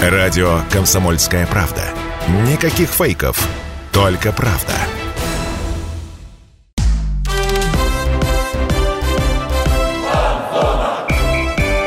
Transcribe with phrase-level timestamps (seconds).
[0.00, 1.82] Радио «Комсомольская правда».
[2.50, 3.46] Никаких фейков,
[3.92, 4.72] только правда.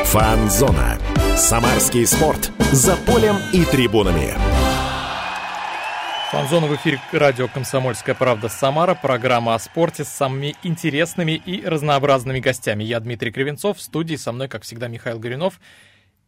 [0.04, 0.96] Фанзона.
[1.36, 2.52] Самарский спорт.
[2.70, 4.34] За полем и трибунами.
[6.30, 8.94] Фанзона в эфире радио «Комсомольская правда» Самара.
[8.94, 12.84] Программа о спорте с самыми интересными и разнообразными гостями.
[12.84, 13.78] Я Дмитрий Кривенцов.
[13.78, 15.58] В студии со мной, как всегда, Михаил Горюнов.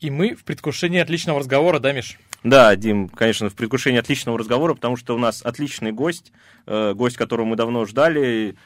[0.01, 2.19] И мы в предвкушении отличного разговора, да, Миш?
[2.45, 6.33] Да, Дим, конечно, в предвкушении отличного разговора, потому что у нас отличный гость,
[6.67, 8.57] э, гость, которого мы давно ждали,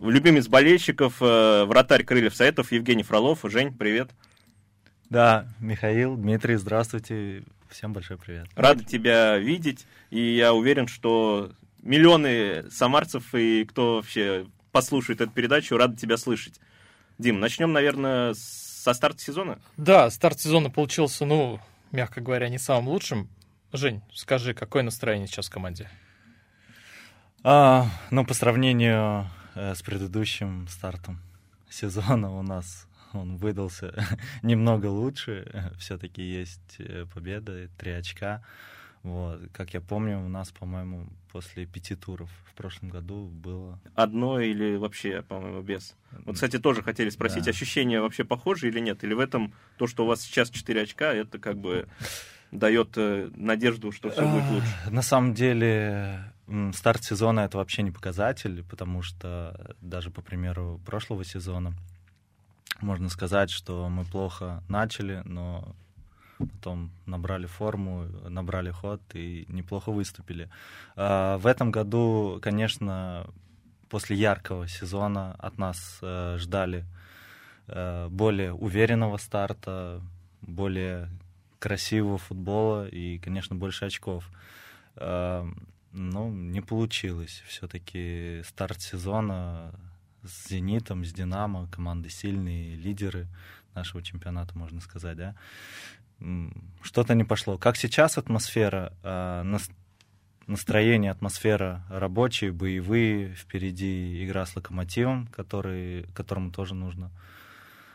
[0.00, 3.40] любимец болельщиков, э, вратарь крыльев Советов Евгений Фролов.
[3.44, 4.10] Жень, привет.
[5.08, 7.44] Да, Михаил, Дмитрий, здравствуйте.
[7.68, 8.48] Всем большой привет.
[8.56, 11.52] Рада тебя видеть, и я уверен, что
[11.82, 16.60] миллионы самарцев и кто вообще послушает эту передачу, рады тебя слышать.
[17.18, 18.34] Дим, начнем, наверное,
[18.80, 19.58] со старта сезона?
[19.76, 21.60] Да, старт сезона получился, ну,
[21.92, 23.28] мягко говоря, не самым лучшим.
[23.72, 25.88] Жень, скажи, какое настроение сейчас в команде?
[27.44, 31.20] А, ну, по сравнению э, с предыдущим стартом
[31.70, 33.92] сезона у нас он выдался
[34.42, 35.72] немного лучше.
[35.78, 38.42] Все-таки есть э, победа, три очка.
[39.02, 39.40] Вот.
[39.52, 43.80] Как я помню, у нас, по-моему, после пяти туров в прошлом году было...
[43.94, 45.96] Одно или вообще, по-моему, без?
[46.26, 47.50] Вот, кстати, тоже хотели спросить, да.
[47.50, 49.02] ощущения вообще похожи или нет?
[49.02, 51.88] Или в этом то, что у вас сейчас четыре очка, это как бы
[52.50, 54.90] дает э, надежду, что все будет лучше?
[54.90, 56.32] На самом деле,
[56.74, 61.72] старт сезона это вообще не показатель, потому что даже по примеру прошлого сезона
[62.80, 65.74] можно сказать, что мы плохо начали, но
[66.46, 70.48] потом набрали форму, набрали ход и неплохо выступили.
[70.96, 73.26] А, в этом году, конечно,
[73.88, 76.84] после яркого сезона от нас э, ждали
[77.66, 80.00] э, более уверенного старта,
[80.40, 81.08] более
[81.58, 84.30] красивого футбола и, конечно, больше очков.
[84.96, 85.46] А,
[85.92, 87.42] но не получилось.
[87.46, 89.72] Все-таки старт сезона
[90.22, 93.26] с «Зенитом», с «Динамо», команды сильные, лидеры
[93.74, 95.34] нашего чемпионата, можно сказать, да.
[96.82, 97.58] Что-то не пошло.
[97.58, 99.44] Как сейчас атмосфера, а,
[100.46, 107.10] настроение, атмосфера рабочие, боевые, впереди игра с «Локомотивом», который, которому тоже нужно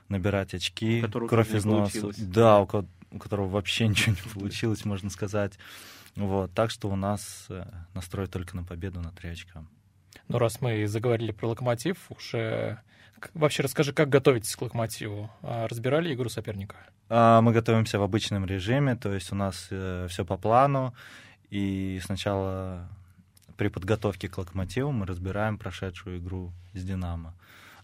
[0.10, 2.12] набирать очки, кровь из носа.
[2.18, 2.68] Да, у,
[3.12, 5.58] у которого вообще ничего не получилось, можно сказать.
[6.16, 9.66] Вот, так что у нас э, настрой только на победу на три очка.
[10.30, 12.80] Ну, раз мы заговорили про локомотив, уже
[13.34, 15.32] вообще расскажи, как готовитесь к локомотиву?
[15.42, 16.76] А, разбирали игру соперника?
[17.10, 20.94] А, мы готовимся в обычном режиме, то есть у нас э, все по плану,
[21.50, 22.90] и сначала
[23.58, 27.34] при подготовке к локомотиву мы разбираем прошедшую игру с Динамо.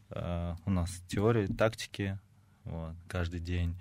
[0.10, 2.20] Uh, у нас теории, тактики
[2.66, 3.80] вот, каждый день.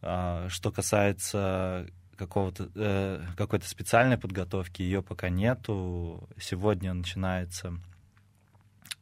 [0.00, 1.86] Что касается
[2.20, 6.28] какого-то, э, какой-то специальной подготовки, ее пока нету.
[6.38, 7.78] Сегодня начинается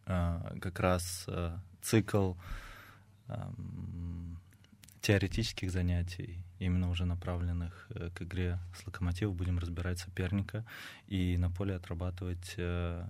[0.09, 2.35] как раз э, цикл
[5.01, 9.35] теоретических занятий, именно уже направленных э, к игре с локомотивом.
[9.37, 10.65] Будем разбирать соперника
[11.07, 13.07] и на поле отрабатывать э,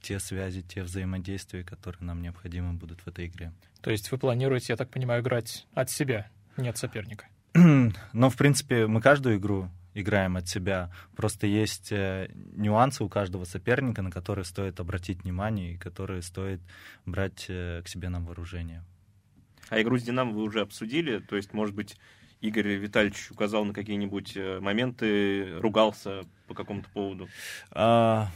[0.00, 3.52] те связи, те взаимодействия, которые нам необходимы будут в этой игре.
[3.80, 7.26] То есть вы планируете, я так понимаю, играть от себя, нет соперника?
[7.54, 10.92] Но, в принципе, мы каждую игру играем от себя.
[11.16, 16.60] Просто есть э, нюансы у каждого соперника, на которые стоит обратить внимание и которые стоит
[17.06, 18.84] брать э, к себе на вооружение.
[19.70, 21.20] А игру с «Динамо» вы уже обсудили?
[21.20, 21.96] То есть, может быть,
[22.40, 27.28] Игорь Витальевич указал на какие-нибудь э, моменты, ругался по какому-то поводу?
[27.70, 28.28] А,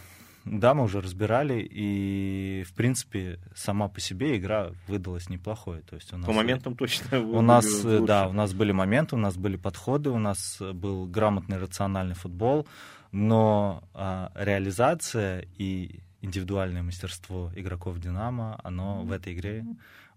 [0.51, 5.83] да, мы уже разбирали, и, в принципе, сама по себе игра выдалась неплохой.
[5.83, 8.07] То есть у нас, по моментам точно У нас, лучше.
[8.07, 12.67] да, у нас были моменты, у нас были подходы, у нас был грамотный, рациональный футбол,
[13.13, 19.65] но а, реализация и индивидуальное мастерство игроков «Динамо», оно в этой игре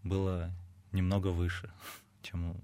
[0.04, 0.52] было
[0.92, 1.70] немного выше,
[2.22, 2.56] чем у,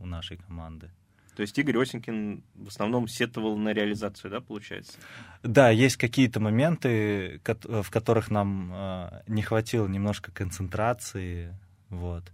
[0.00, 0.90] у нашей команды.
[1.36, 4.98] То есть Игорь Осенькин в основном сетовал на реализацию, да, получается?
[5.42, 11.56] Да, есть какие-то моменты, в которых нам э, не хватило немножко концентрации,
[11.88, 12.32] вот.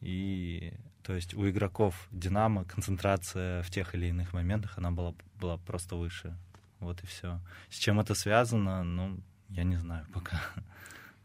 [0.00, 5.58] И то есть у игроков Динамо концентрация в тех или иных моментах, она была, была
[5.58, 6.36] просто выше.
[6.78, 7.40] Вот и все.
[7.70, 10.40] С чем это связано, ну, я не знаю пока.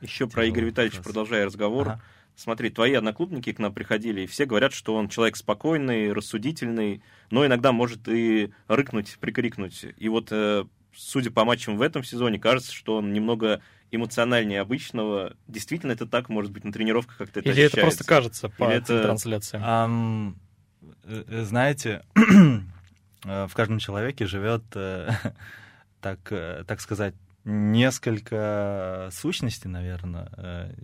[0.01, 1.89] Еще про Игоря Витальевича продолжая разговор.
[1.89, 2.01] Ага.
[2.38, 7.01] Смотри, твои одноклубники к нам приходили, и все говорят, что он человек спокойный, рассудительный,
[7.31, 9.88] но иногда может и рыкнуть, прикрикнуть.
[9.98, 15.36] И вот, э, судя по матчам в этом сезоне, кажется, что он немного эмоциональнее обычного.
[15.48, 17.78] Действительно это так, может быть, на тренировках как-то это Или ощущается?
[17.78, 19.01] это просто кажется по Или это...
[19.01, 19.63] трансляциям?
[19.63, 22.04] Um, знаете,
[23.24, 24.62] в каждом человеке живет,
[26.01, 30.75] так, так сказать, несколько сущностей, наверное.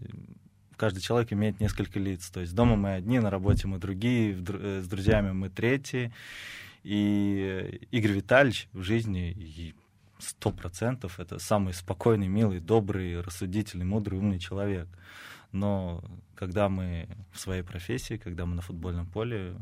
[0.77, 2.29] Каждый человек имеет несколько лиц.
[2.29, 6.11] То есть дома мы одни, на работе мы другие, с друзьями мы третьи.
[6.83, 9.73] И Игорь Витальевич в жизни
[10.19, 14.87] сто процентов это самый спокойный, милый, добрый, рассудительный, мудрый, умный человек.
[15.51, 16.03] Но
[16.35, 19.55] когда мы в своей профессии, когда мы на футбольном поле,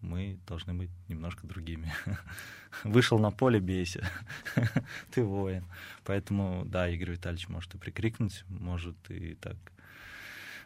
[0.00, 1.92] мы должны быть немножко другими.
[2.84, 4.08] Вышел на поле, бейся.
[5.10, 5.64] Ты воин.
[6.04, 9.56] Поэтому, да, Игорь Витальевич может и прикрикнуть, может и так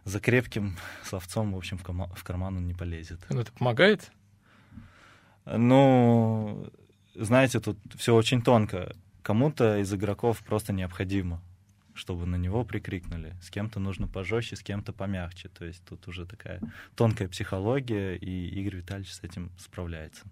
[0.05, 3.21] за крепким словцом, в общем, в, карман он не полезет.
[3.31, 4.11] Ну, это помогает?
[5.47, 6.71] Ну,
[7.15, 8.95] знаете, тут все очень тонко.
[9.23, 11.43] Кому-то из игроков просто необходимо,
[11.95, 13.35] чтобы на него прикрикнули.
[13.43, 15.49] С кем-то нужно пожестче, с кем-то помягче.
[15.49, 16.61] То есть тут уже такая
[16.95, 20.25] тонкая психология, и Игорь Витальевич с этим справляется.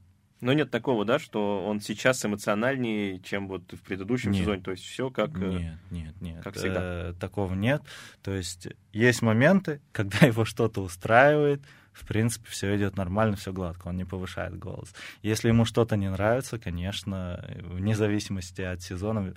[0.43, 4.41] Но нет такого, да, что он сейчас эмоциональнее, чем вот в предыдущем нет.
[4.41, 4.61] сезоне.
[4.61, 5.31] То есть все как...
[5.41, 6.43] Э, нет, нет, нет.
[6.43, 6.81] Как всегда.
[6.83, 7.81] Э, такого нет.
[8.25, 11.62] То есть есть моменты, когда его что-то устраивает,
[11.93, 14.93] в принципе, все идет нормально, все гладко, он не повышает голос.
[15.23, 19.35] Если ему что-то не нравится, конечно, вне зависимости от сезона,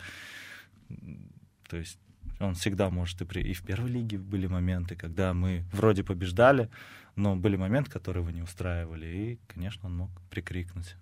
[1.70, 2.00] то есть
[2.40, 3.42] он всегда может и, при...
[3.42, 6.70] и в первой лиге были моменты, когда мы вроде побеждали,
[7.16, 10.96] но были моменты, которые его не устраивали, и, конечно, он мог прикрикнуть.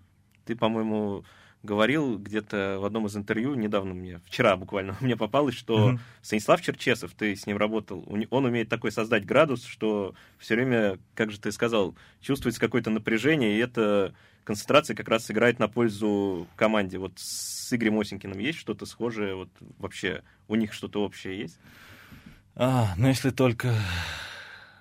[0.45, 1.23] Ты, по-моему,
[1.63, 5.99] говорил где-то в одном из интервью, недавно мне, вчера буквально, мне попалось, что mm-hmm.
[6.21, 11.31] Станислав Черчесов, ты с ним работал, он умеет такой создать градус, что все время, как
[11.31, 14.13] же ты сказал, чувствуется какое-то напряжение, и эта
[14.43, 16.97] концентрация как раз играет на пользу команде.
[16.97, 19.35] Вот с Игорем Осенькиным есть что-то схожее?
[19.35, 21.59] Вот вообще у них что-то общее есть?
[22.55, 23.73] А, ну если только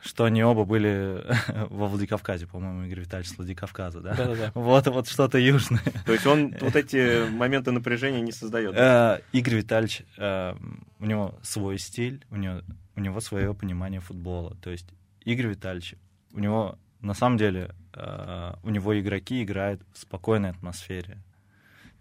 [0.03, 1.25] что они оба были
[1.71, 4.15] во Владикавказе, по-моему, Игорь Витальевич с Владикавказа, да?
[4.15, 4.51] Да-да-да.
[4.55, 5.83] Вот, вот что-то южное.
[6.05, 8.75] То есть он вот эти моменты напряжения не создает?
[8.75, 10.55] Э, Игорь Витальевич, э,
[10.99, 12.63] у него свой стиль, у него,
[12.97, 14.57] у него свое понимание футбола.
[14.57, 14.89] То есть
[15.25, 15.95] Игорь Витальевич,
[16.33, 21.19] у него на самом деле э, у него игроки играют в спокойной атмосфере.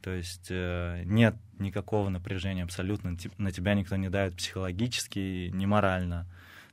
[0.02, 3.16] То есть нет никакого напряжения абсолютно.
[3.38, 6.26] На тебя никто не давит психологически, не морально.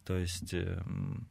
[0.09, 1.29] То есть эм,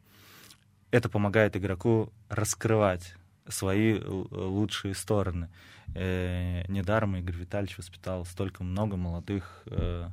[0.92, 3.16] это помогает игроку раскрывать
[3.48, 5.50] свои лучшие стороны.
[5.96, 10.08] Э, недаром Игорь Витальевич воспитал столько много молодых, э,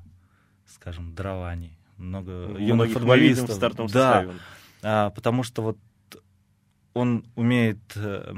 [0.66, 3.52] скажем, дарований, много юных футболистов.
[3.52, 4.40] В стартовом да, составе.
[4.82, 5.78] А, потому что вот
[6.96, 8.34] он умеет э,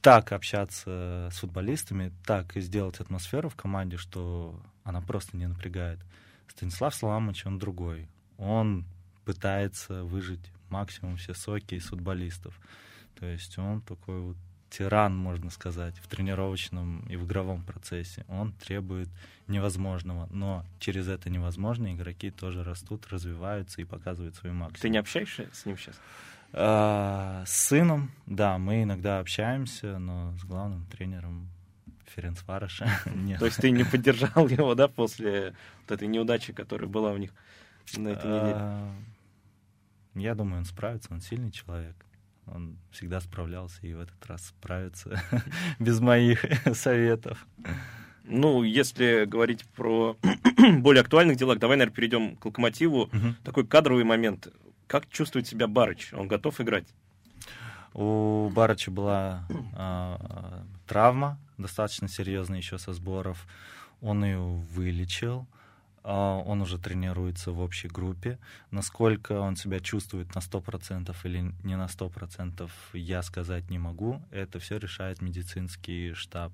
[0.00, 6.00] так общаться с футболистами, так и сделать атмосферу в команде, что она просто не напрягает.
[6.50, 8.08] Станислав Соломович, он другой.
[8.38, 8.84] Он
[9.24, 12.58] пытается выжить максимум все соки из футболистов.
[13.18, 14.36] То есть он такой вот
[14.70, 18.24] тиран, можно сказать, в тренировочном и в игровом процессе.
[18.28, 19.08] Он требует
[19.48, 24.80] невозможного, но через это невозможное игроки тоже растут, развиваются и показывают свой максимум.
[24.80, 26.00] Ты не общаешься с ним сейчас?
[26.52, 31.48] А, с сыном, да, мы иногда общаемся, но с главным тренером
[32.14, 32.86] Ференцвароша.
[33.38, 37.30] То есть ты не поддержал его, да, после вот этой неудачи, которая была у них
[37.96, 38.54] на этой неделе?
[38.56, 38.92] А,
[40.14, 41.94] я думаю, он справится, он сильный человек.
[42.46, 45.22] Он всегда справлялся и в этот раз справится
[45.78, 46.44] без моих
[46.74, 47.46] советов.
[48.24, 50.16] Ну, если говорить про
[50.78, 53.02] более актуальных делах, давай, наверное, перейдем к локомотиву.
[53.02, 53.34] Угу.
[53.44, 54.48] Такой кадровый момент.
[54.86, 56.12] Как чувствует себя Барыч?
[56.12, 56.86] Он готов играть?
[57.92, 63.46] У Барыча была э, травма, достаточно серьезная еще со сборов.
[64.00, 65.46] Он ее вылечил.
[66.04, 68.38] Э, он уже тренируется в общей группе.
[68.70, 74.22] Насколько он себя чувствует на 100% или не на 100%, я сказать не могу.
[74.30, 76.52] Это все решает медицинский штаб.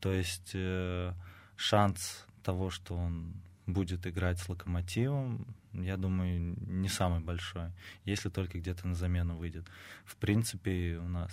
[0.00, 1.12] То есть э,
[1.56, 3.34] шанс того, что он
[3.66, 7.70] будет играть с локомотивом, я думаю, не самый большой,
[8.04, 9.66] если только где-то на замену выйдет.
[10.04, 11.32] В принципе, у нас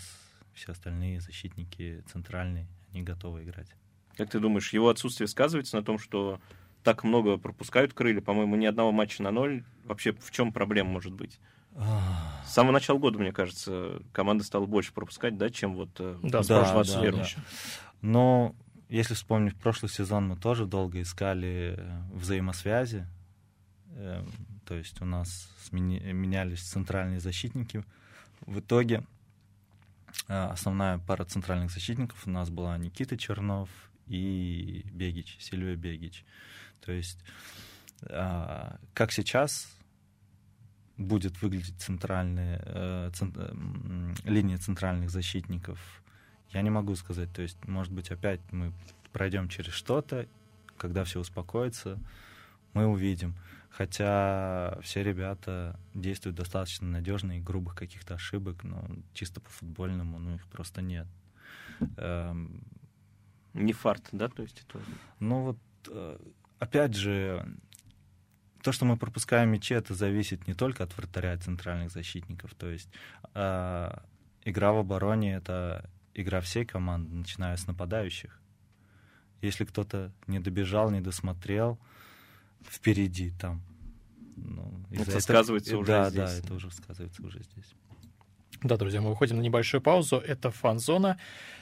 [0.53, 3.67] все остальные защитники центральные, они готовы играть.
[4.17, 6.39] Как ты думаешь, его отсутствие сказывается на том, что
[6.83, 8.21] так много пропускают крылья?
[8.21, 9.63] По-моему, ни одного матча на ноль.
[9.85, 11.39] Вообще, в чем проблема может быть?
[12.45, 16.43] С самого начала года, мне кажется, команда стала больше пропускать, да, чем вот э, да,
[16.43, 17.25] с да, прошлого да, да.
[18.01, 18.55] Но
[18.91, 23.07] если вспомнить прошлый сезон, мы тоже долго искали э, взаимосвязи
[23.95, 24.25] Эм,
[24.65, 27.83] то есть у нас менялись центральные защитники.
[28.41, 29.03] В итоге
[30.27, 33.69] э, основная пара центральных защитников у нас была Никита Чернов
[34.07, 36.25] и Бегич, Сильвия Бегич.
[36.79, 37.19] То есть,
[38.03, 39.67] э, как сейчас,
[40.97, 43.37] будет выглядеть центральная э, цент,
[44.23, 46.00] линия центральных защитников,
[46.53, 47.31] я не могу сказать.
[47.33, 48.73] То есть, может быть, опять мы
[49.11, 50.27] пройдем через что-то,
[50.77, 51.99] когда все успокоится,
[52.73, 53.35] мы увидим.
[53.69, 60.35] Хотя все ребята действуют достаточно надежно и грубых каких-то ошибок, но чисто по футбольному, ну,
[60.35, 61.07] их просто нет.
[61.97, 62.63] Эм...
[63.53, 64.79] Не фарт, да, то есть это...
[65.19, 65.57] Ну вот,
[65.89, 66.17] э,
[66.59, 67.45] опять же,
[68.61, 72.53] то, что мы пропускаем мячи, это зависит не только от вратаря центральных защитников.
[72.55, 72.89] То есть
[73.33, 73.91] э,
[74.43, 78.39] игра в обороне— это игра всей команды, начиная с нападающих.
[79.41, 81.79] Если кто-то не добежал, не досмотрел
[82.69, 83.61] впереди там.
[84.35, 86.21] Ну, это сказывается уже да, здесь.
[86.21, 87.73] Да, это уже сказывается уже здесь.
[88.61, 90.17] Да, друзья, мы выходим на небольшую паузу.
[90.17, 91.17] Это фан-зона.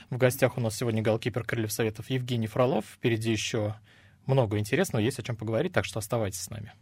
[0.09, 2.85] В гостях у нас сегодня голкипер Крыльев Советов Евгений Фролов.
[2.85, 3.75] Впереди еще
[4.25, 6.73] много интересного, есть о чем поговорить, так что оставайтесь с нами.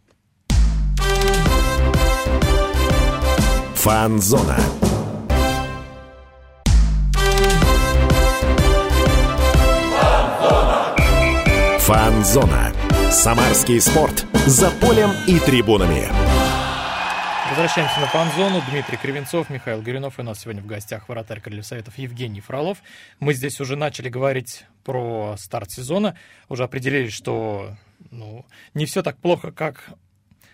[3.76, 4.58] Фан-зона.
[11.88, 12.70] Фан-зона.
[13.10, 14.26] Самарский спорт.
[14.46, 16.06] За полем и трибунами.
[17.48, 18.62] Возвращаемся на фан-зону.
[18.70, 20.18] Дмитрий Кривенцов, Михаил Горюнов.
[20.18, 22.82] И у нас сегодня в гостях вратарь Крыльев Советов Евгений Фролов.
[23.20, 26.14] Мы здесь уже начали говорить про старт сезона.
[26.50, 27.74] Уже определили, что
[28.10, 29.88] ну, не все так плохо, как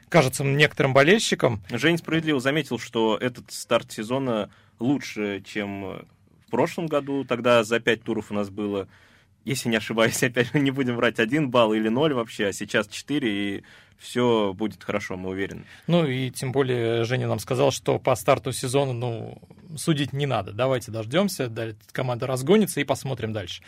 [0.09, 1.65] кажется некоторым болельщикам.
[1.69, 6.07] Жень справедливо заметил, что этот старт сезона лучше, чем
[6.47, 7.25] в прошлом году.
[7.25, 8.87] Тогда за пять туров у нас было
[9.45, 13.59] если не ошибаюсь, опять не будем брать один балл или ноль вообще, а сейчас четыре,
[13.59, 13.65] и
[13.99, 15.65] все будет хорошо, мы уверены.
[15.87, 19.39] Ну и тем более Женя нам сказал, что по старту сезона, ну,
[19.77, 20.53] судить не надо.
[20.53, 21.51] Давайте дождемся,
[21.93, 23.63] команда разгонится и посмотрим дальше.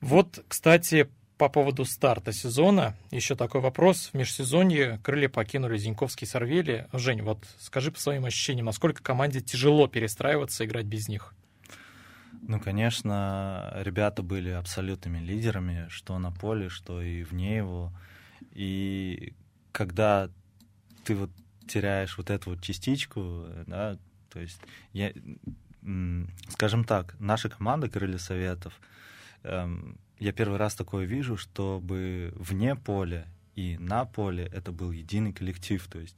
[0.00, 4.10] Вот, кстати, по поводу старта сезона, еще такой вопрос.
[4.12, 6.86] В межсезонье крылья покинули Зиньковский и Сорвели.
[6.92, 11.34] Жень, вот скажи по своим ощущениям, насколько команде тяжело перестраиваться, играть без них?
[12.48, 17.92] Ну, конечно, ребята были абсолютными лидерами, что на поле, что и вне его.
[18.52, 19.34] И
[19.70, 20.30] когда
[21.04, 21.30] ты вот
[21.68, 23.98] теряешь вот эту вот частичку, да,
[24.30, 24.58] то есть
[24.94, 25.12] я,
[26.48, 28.72] скажем так, наша команда Крылья Советов,
[29.42, 33.26] эм, я первый раз такое вижу, чтобы вне поля
[33.56, 36.16] и на поле это был единый коллектив, то есть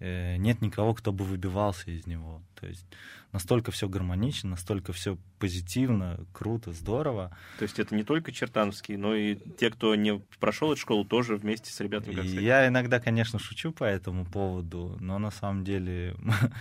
[0.00, 2.42] нет никого, кто бы выбивался из него.
[2.58, 2.86] То есть
[3.32, 7.36] настолько все гармонично, настолько все позитивно, круто, здорово.
[7.58, 11.36] То есть это не только чертановские, но и те, кто не прошел эту школу, тоже
[11.36, 12.14] вместе с ребятами.
[12.14, 16.16] Как я иногда, конечно, шучу по этому поводу, но на самом деле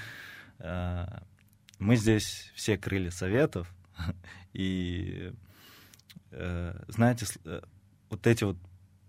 [0.59, 1.05] э,
[1.79, 3.73] мы здесь все крылья советов,
[4.53, 5.31] и
[6.31, 7.61] э, знаете, э,
[8.09, 8.57] вот эти вот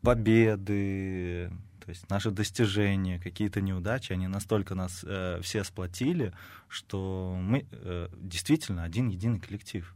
[0.02, 1.50] победы,
[1.90, 6.32] то есть наши достижения, какие-то неудачи, они настолько нас э, все сплотили,
[6.68, 9.92] что мы э, действительно один единый коллектив.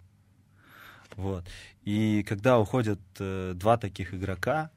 [1.15, 1.47] Вот.
[1.85, 4.73] И когда уходят э, два таких игрока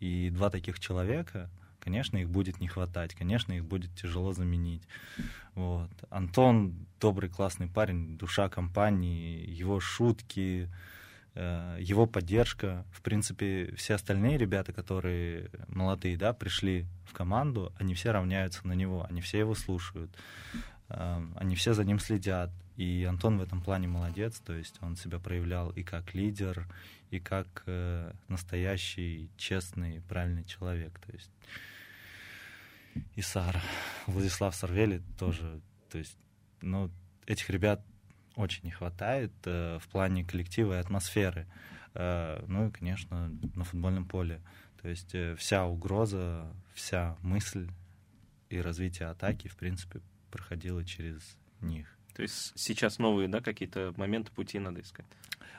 [0.00, 1.50] и два таких человека,
[1.80, 4.84] конечно, их будет не хватать, конечно, их будет тяжело заменить.
[5.54, 5.90] Вот.
[6.08, 10.97] Антон добрый, классный парень, душа компании, его шутки, Э,
[11.78, 18.10] его поддержка, в принципе, все остальные ребята, которые молодые, да, пришли в команду, они все
[18.10, 20.10] равняются на него, они все его слушают,
[20.88, 22.50] эм, они все за ним следят.
[22.76, 26.66] И Антон в этом плане молодец, то есть он себя проявлял и как лидер,
[27.10, 30.98] и как э, настоящий, честный, правильный человек.
[31.00, 31.30] То есть
[33.14, 33.62] и Сара,
[34.06, 36.16] Владислав Сарвели тоже, то есть,
[36.62, 36.90] ну,
[37.26, 37.84] этих ребят
[38.38, 41.46] очень не хватает э, в плане коллектива и атмосферы.
[41.94, 44.40] Э, ну и, конечно, на футбольном поле.
[44.80, 47.68] То есть э, вся угроза, вся мысль
[48.48, 51.97] и развитие атаки, в принципе, проходила через них.
[52.18, 55.06] То есть сейчас новые, да, какие-то моменты пути надо искать?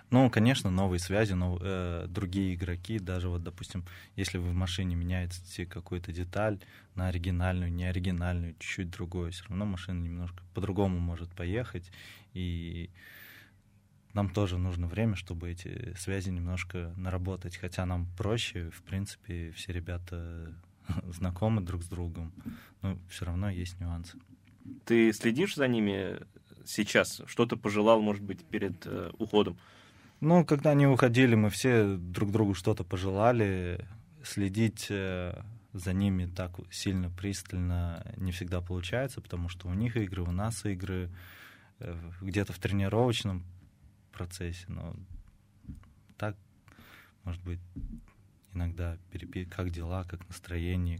[0.09, 3.85] Ну, конечно, новые связи, но, э, другие игроки, даже вот, допустим,
[4.17, 6.59] если вы в машине меняете какую-то деталь
[6.95, 11.89] на оригинальную, не оригинальную, чуть-чуть другое, все равно машина немножко по-другому может поехать,
[12.33, 12.89] и
[14.11, 19.71] нам тоже нужно время, чтобы эти связи немножко наработать, хотя нам проще, в принципе, все
[19.71, 20.53] ребята
[21.05, 22.33] знакомы друг с другом,
[22.81, 24.19] но все равно есть нюансы.
[24.85, 26.19] Ты следишь за ними
[26.69, 27.21] сейчас?
[27.25, 29.57] Что-то пожелал, может быть, перед э, уходом?
[30.21, 33.87] Ну, когда они уходили, мы все друг другу что-то пожелали.
[34.23, 35.41] Следить э,
[35.73, 40.65] за ними так сильно пристально не всегда получается, потому что у них игры, у нас
[40.65, 41.09] игры
[41.79, 43.45] э, где-то в тренировочном
[44.11, 44.65] процессе.
[44.67, 44.95] Но
[46.17, 46.35] так,
[47.23, 47.59] может быть,
[48.53, 50.99] иногда перепи как дела, как настроение,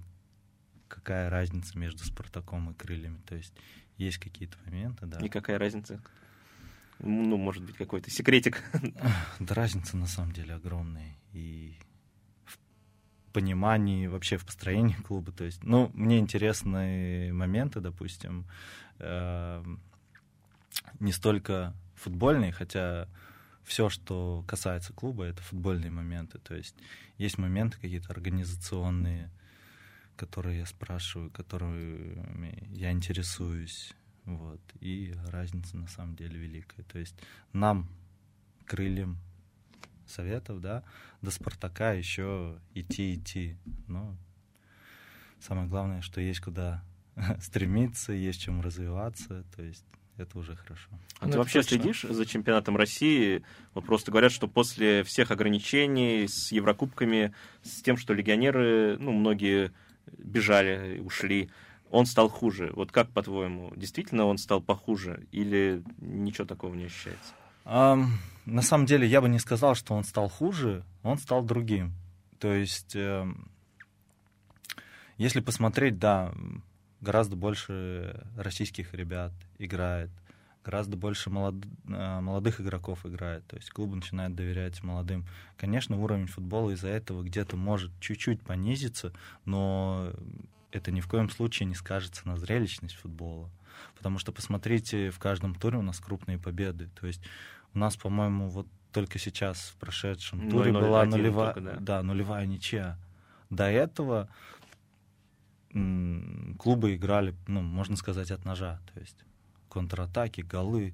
[0.88, 3.19] какая разница между Спартаком и Крыльями.
[3.25, 3.53] То есть
[4.00, 5.20] есть какие-то моменты, да.
[5.20, 6.01] И какая разница?
[7.00, 8.63] Ну, может быть, какой-то секретик.
[9.39, 11.15] Да разница на самом деле огромная.
[11.34, 11.77] И
[12.46, 12.58] в
[13.32, 15.32] понимании, вообще в построении клуба.
[15.32, 18.46] То есть, ну, мне интересны моменты, допустим,
[19.00, 19.63] э,
[21.00, 23.08] не столько футбольные, хотя
[23.63, 26.39] все, что касается клуба, это футбольные моменты.
[26.39, 26.75] То есть
[27.18, 29.29] есть моменты какие-то организационные,
[30.19, 33.93] которые я спрашиваю, которыми я интересуюсь.
[34.25, 34.59] Вот.
[34.81, 36.83] И разница на самом деле великая.
[36.83, 37.15] То есть
[37.53, 37.88] нам,
[38.65, 39.17] крыльям
[40.05, 40.83] советов, да,
[41.21, 43.55] до Спартака еще идти, идти.
[43.88, 44.17] Но
[45.39, 46.83] самое главное, что есть куда
[47.39, 49.45] стремиться, есть чем развиваться.
[49.55, 49.85] То есть
[50.17, 50.89] это уже хорошо.
[51.21, 51.77] А ну, ты вообще точно.
[51.77, 53.41] следишь за чемпионатом России?
[53.73, 57.33] Вот просто говорят, что после всех ограничений с Еврокубками,
[57.63, 59.71] с тем, что легионеры, ну, многие
[60.18, 61.50] бежали, ушли,
[61.92, 62.72] он стал хуже.
[62.75, 67.34] Вот как, по-твоему, действительно он стал похуже или ничего такого не ощущается?
[67.66, 68.08] Um,
[68.46, 71.94] на самом деле я бы не сказал, что он стал хуже, он стал другим.
[72.39, 73.28] То есть, э,
[75.18, 76.34] если посмотреть, да,
[77.01, 80.10] гораздо больше российских ребят играет,
[80.63, 81.56] гораздо больше молод...
[81.88, 83.46] Э, молодых игроков играет.
[83.48, 85.25] То есть клубы начинают доверять молодым.
[85.58, 89.13] Конечно, уровень футбола из-за этого где-то может чуть-чуть понизиться,
[89.46, 90.12] но
[90.72, 93.50] это ни в коем случае не скажется на зрелищность футбола.
[93.96, 96.89] Потому что посмотрите, в каждом туре у нас крупные победы.
[97.00, 97.22] То есть
[97.74, 101.78] у нас, по-моему, вот только сейчас в прошедшем туре была нулевая, только, да.
[101.80, 102.98] Да, нулевая ничья.
[103.50, 104.30] До этого
[105.72, 108.82] клубы играли, ну, можно сказать, от ножа.
[108.94, 109.24] То есть
[109.69, 110.93] контратаки, голы.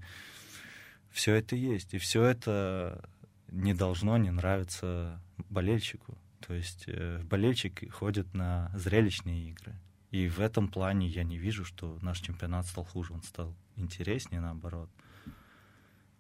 [1.12, 1.94] Все это есть.
[1.94, 3.04] И все это
[3.50, 6.18] не должно не нравиться болельщику.
[6.46, 9.76] То есть э, болельщик ходит на зрелищные игры.
[10.12, 13.14] И в этом плане я не вижу, что наш чемпионат стал хуже.
[13.14, 14.90] Он стал интереснее, наоборот.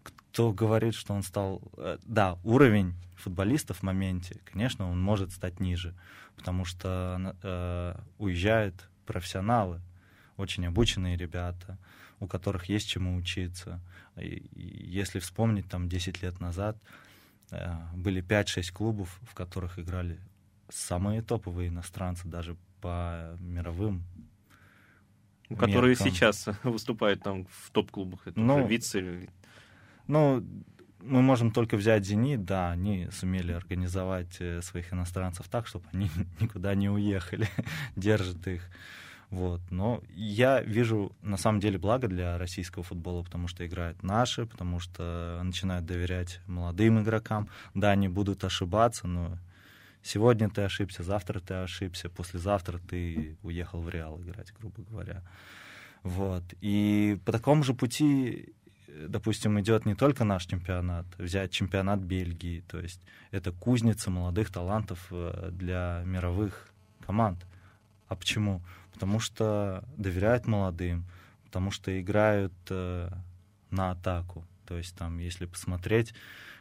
[0.03, 1.62] Кто говорит, что он стал...
[1.77, 5.96] Э, да, уровень футболистов в моменте, конечно, он может стать ниже,
[6.35, 9.81] потому что э, уезжают профессионалы,
[10.37, 11.77] очень обученные ребята,
[12.25, 13.79] у которых есть чему учиться.
[14.18, 16.77] И, если вспомнить, там 10 лет назад
[17.51, 20.20] э, были 5-6 клубов, в которых играли
[20.70, 24.03] самые топовые иностранцы, даже по мировым
[25.57, 26.11] Которые меркам.
[26.11, 28.27] сейчас выступают там в топ-клубах.
[28.27, 29.29] Это ну, Вицель.
[30.07, 30.44] Ну,
[31.01, 36.09] мы можем только взять «Зенит», да, они сумели организовать э, своих иностранцев так, чтобы они
[36.40, 37.48] никуда не уехали,
[37.96, 38.70] держат их.
[39.35, 39.59] Вот.
[39.69, 44.79] Но я вижу на самом деле благо для российского футбола, потому что играют наши, потому
[44.79, 47.50] что начинают доверять молодым игрокам.
[47.74, 49.37] Да, они будут ошибаться, но
[50.01, 55.21] сегодня ты ошибся, завтра ты ошибся, послезавтра ты уехал в Реал играть, грубо говоря.
[56.03, 56.43] Вот.
[56.61, 58.53] И по такому же пути
[58.87, 65.07] допустим, идет не только наш чемпионат, взять чемпионат Бельгии, то есть это кузница молодых талантов
[65.11, 66.69] э, для мировых
[67.05, 67.45] команд.
[68.07, 68.61] А почему?
[68.94, 71.05] Потому что доверяют молодым,
[71.46, 73.09] потому что играют э,
[73.72, 74.46] на атаку.
[74.65, 76.13] То есть там, если посмотреть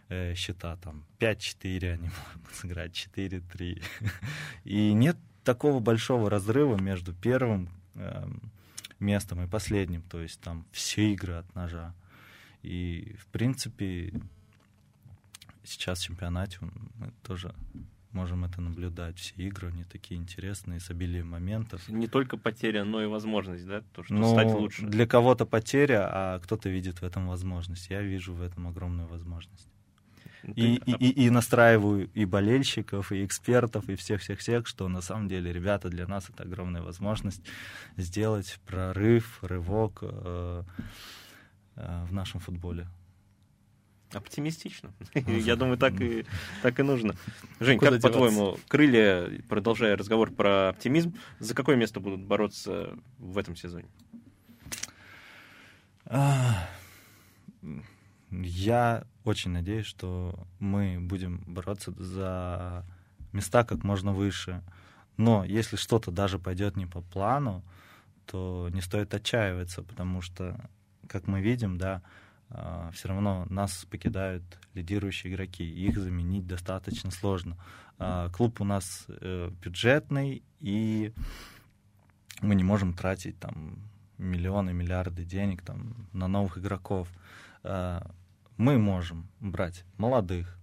[0.09, 3.83] э, счета, там 5-4 они могут сыграть, 4-3.
[4.65, 8.27] И нет такого большого разрыва между первым э,
[8.99, 10.03] местом и последним.
[10.03, 11.95] То есть там все игры от ножа.
[12.63, 14.13] И, в принципе,
[15.65, 17.55] сейчас в чемпионате мы тоже
[18.15, 19.19] можем это наблюдать.
[19.19, 21.89] Все игры, они такие интересные, с обилием моментов.
[21.89, 24.87] Не только потеря, но и возможность, да, то, что ну, стать лучше.
[24.87, 27.91] Для кого-то потеря, а кто-то видит в этом возможность.
[27.91, 29.69] Я вижу в этом огромную возможность.
[30.45, 35.53] И, и, и, и настраиваю и болельщиков, и экспертов, и всех-всех-всех, что на самом деле,
[35.53, 37.43] ребята, для нас это огромная возможность
[37.97, 40.01] сделать прорыв, рывок.
[40.03, 40.65] Э,
[41.77, 42.87] Э, в нашем футболе.
[44.15, 44.93] Оптимистично.
[45.15, 46.25] Я думаю, так и,
[46.63, 47.15] так и нужно.
[47.61, 53.39] Жень, Куда как по-твоему, крылья, продолжая разговор про оптимизм, за какое место будут бороться в
[53.39, 53.89] этом сезоне?
[58.31, 62.85] Я очень надеюсь, что мы будем бороться за
[63.33, 64.63] места как можно выше.
[65.17, 67.63] Но если что-то даже пойдет не по плану,
[68.27, 70.59] то не стоит отчаиваться, потому что
[71.09, 72.03] как мы видим, да, а,
[72.93, 77.57] все равно нас покидают лидирующие игроки, их заменить достаточно сложно.
[77.99, 81.13] А, клуб у нас э, бюджетный, и
[82.41, 83.79] мы не можем тратить там
[84.19, 87.09] миллионы, миллиарды денег там, на новых игроков.
[87.63, 88.05] А,
[88.57, 90.59] мы можем брать молодых,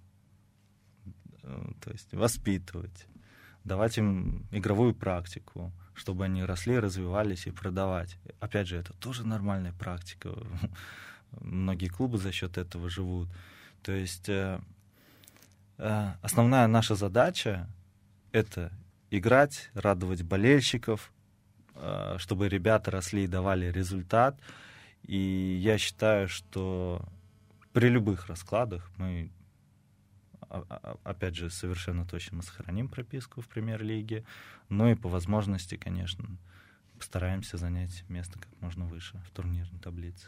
[1.44, 3.08] э, то есть воспитывать,
[3.64, 8.18] давать им игровую практику, чтобы они росли, развивались и продавать.
[8.40, 10.36] Опять же, это тоже нормальная практика.
[11.40, 13.30] Многие клубы за счет этого живут.
[13.84, 14.60] То есть э,
[15.78, 17.68] э, основная наша задача
[18.32, 18.72] это
[19.10, 21.12] играть, радовать болельщиков,
[21.76, 24.40] э, чтобы ребята росли и давали результат.
[25.04, 27.04] И я считаю, что
[27.74, 29.32] при любых раскладах мы
[30.52, 34.26] а, а, опять же, совершенно точно мы сохраним прописку в премьер-лиге.
[34.68, 36.26] Ну и по возможности, конечно,
[36.98, 40.28] постараемся занять место как можно выше в турнирной таблице.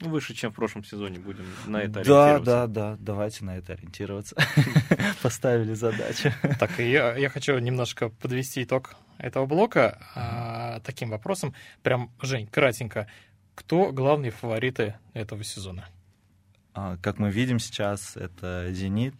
[0.00, 2.44] Ну, выше, чем в прошлом сезоне будем на это ориентироваться.
[2.44, 4.34] Да, да, да, давайте на это ориентироваться.
[5.22, 6.32] Поставили задачу.
[6.58, 11.54] Так, я, я хочу немножко подвести итог этого блока а, таким вопросом.
[11.82, 13.08] Прям, Жень, кратенько.
[13.54, 15.86] Кто главные фавориты этого сезона?
[16.72, 19.14] А, как мы видим сейчас, это «Зенит»,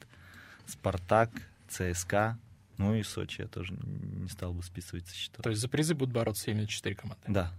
[0.66, 1.30] «Спартак»,
[1.68, 2.38] «ЦСКА»,
[2.78, 5.42] ну и Сочи я тоже не стал бы списывать со счета.
[5.42, 7.22] То есть за призы будут бороться именно четыре команды?
[7.28, 7.52] Да.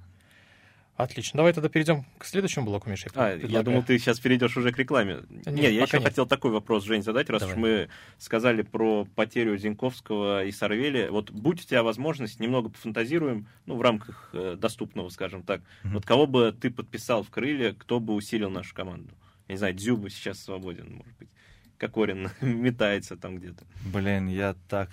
[1.01, 1.37] Отлично.
[1.37, 3.09] Давай тогда перейдем к следующему блоку, Миша.
[3.15, 5.21] А, я думал, ты сейчас перейдешь уже к рекламе.
[5.29, 6.07] Нет, нет я еще нет.
[6.07, 7.55] хотел такой вопрос, Жень, задать, раз Давай.
[7.55, 11.07] уж мы сказали про потерю Зинковского и Сарвели.
[11.09, 15.61] Вот будь у тебя возможность, немного пофантазируем, ну, в рамках э, доступного, скажем так.
[15.61, 15.93] Mm-hmm.
[15.93, 19.15] Вот кого бы ты подписал в крылья, кто бы усилил нашу команду?
[19.47, 21.29] Я не знаю, Дзюба сейчас свободен, может быть.
[21.77, 23.65] Кокорин метается там где-то.
[23.91, 24.91] Блин, я так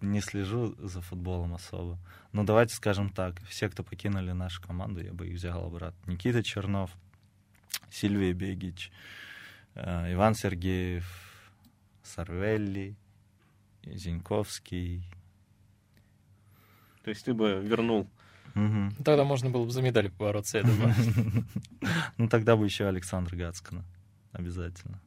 [0.00, 1.98] не слежу за футболом особо.
[2.32, 6.10] Но давайте скажем так, все, кто покинули нашу команду, я бы их взял обратно.
[6.10, 6.90] Никита Чернов,
[7.90, 8.90] Сильвия Бегич,
[9.74, 11.06] э, Иван Сергеев,
[12.02, 12.96] Сарвелли,
[13.84, 15.04] Зиньковский.
[17.02, 18.08] То есть ты бы вернул
[18.54, 19.04] Угу.
[19.04, 20.94] Тогда можно было бы за медали побороться, я думаю.
[22.18, 23.84] Ну, тогда бы еще Александр Гацкана.
[24.32, 25.00] Обязательно.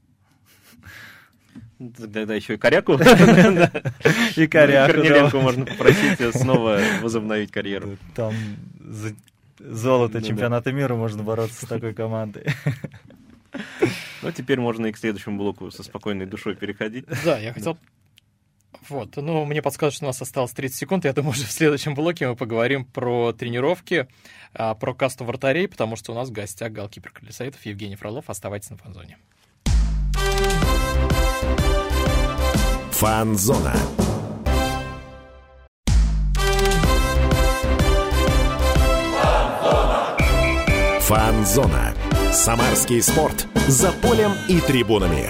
[1.98, 2.94] Тогда еще и Коряку.
[4.38, 4.94] И Коряку.
[4.94, 7.98] Корнеленко можно попросить снова возобновить карьеру.
[8.16, 8.34] Там
[9.60, 12.46] золото ну чемпионата мира можно бороться с такой командой.
[14.22, 17.06] Ну, теперь можно и к следующему блоку со спокойной душой переходить.
[17.24, 17.78] Да, я хотел
[18.90, 21.06] вот, ну, мне подсказывают, что у нас осталось 30 секунд.
[21.06, 24.08] Я думаю, уже в следующем блоке мы поговорим про тренировки,
[24.54, 28.30] а, про касту вратарей, потому что у нас в гостях голкипер Колесоветов Евгений Фролов.
[28.30, 29.18] Оставайтесь на фанзоне.
[32.92, 33.74] Фанзона.
[41.02, 41.94] Фанзона.
[42.32, 43.48] Самарский спорт.
[43.68, 45.30] За полем и трибунами.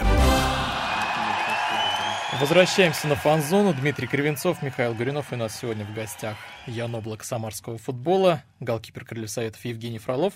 [2.39, 3.73] Возвращаемся на фан-зону.
[3.73, 5.31] Дмитрий Кривенцов, Михаил Горюнов.
[5.31, 6.35] И у нас сегодня в гостях
[6.67, 10.33] Ян Облак самарского футбола, голкипер Крыльев Советов Евгений Фролов.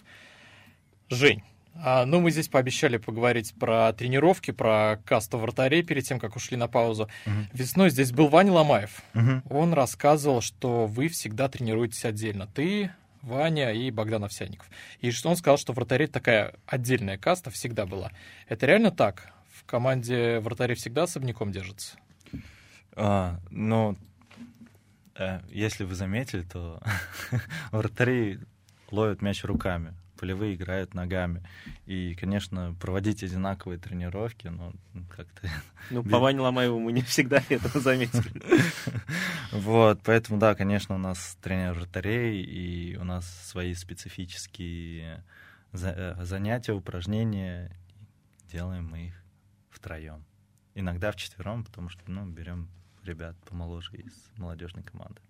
[1.09, 1.43] Жень,
[2.05, 6.67] ну, мы здесь пообещали поговорить про тренировки, про касту вратарей перед тем, как ушли на
[6.67, 7.09] паузу.
[7.25, 7.35] Угу.
[7.53, 9.01] Весной здесь был Ваня Ломаев.
[9.13, 9.55] Угу.
[9.55, 12.47] Он рассказывал, что вы всегда тренируетесь отдельно.
[12.47, 14.69] Ты, Ваня и Богдан Овсянников.
[15.01, 18.11] И что он сказал, что вратарей такая отдельная каста всегда была.
[18.47, 19.33] Это реально так?
[19.67, 21.97] команде вратари всегда особняком держатся?
[22.93, 23.95] А, ну,
[25.15, 26.81] э, если вы заметили, то
[27.71, 28.39] вратари
[28.89, 31.43] ловят мяч руками, полевые играют ногами.
[31.85, 34.73] И, конечно, проводить одинаковые тренировки, ну,
[35.09, 35.49] как-то...
[35.89, 38.41] Ну, по Ване Ломаеву мы не всегда это заметили.
[39.51, 45.23] Вот, поэтому, да, конечно, у нас тренер вратарей, и у нас свои специфические
[45.71, 47.71] э, занятия, упражнения,
[48.51, 49.23] делаем мы их
[49.69, 50.25] втроем.
[50.75, 52.69] Иногда вчетвером, потому что, ну, берем
[53.03, 55.21] ребят помоложе из молодежной команды.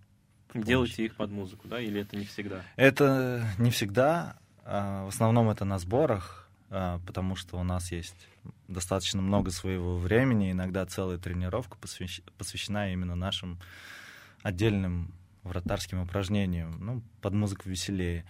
[0.54, 2.62] Делаете их под музыку, да, или это не всегда?
[2.76, 4.38] Это не всегда.
[4.70, 8.28] А, в основном это на сборах, а, потому что у нас есть
[8.68, 10.52] достаточно много своего времени.
[10.52, 13.60] Иногда целая тренировка посвящена именно нашим
[14.44, 16.76] отдельным вратарским упражнениям.
[16.80, 18.26] Ну, под музыку веселее.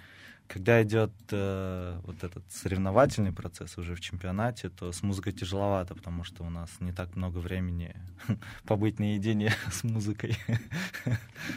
[0.47, 6.23] Когда идет э, вот этот соревновательный процесс уже в чемпионате, то с музыкой тяжеловато, потому
[6.23, 7.95] что у нас не так много времени
[8.63, 10.38] побыть наедине с музыкой.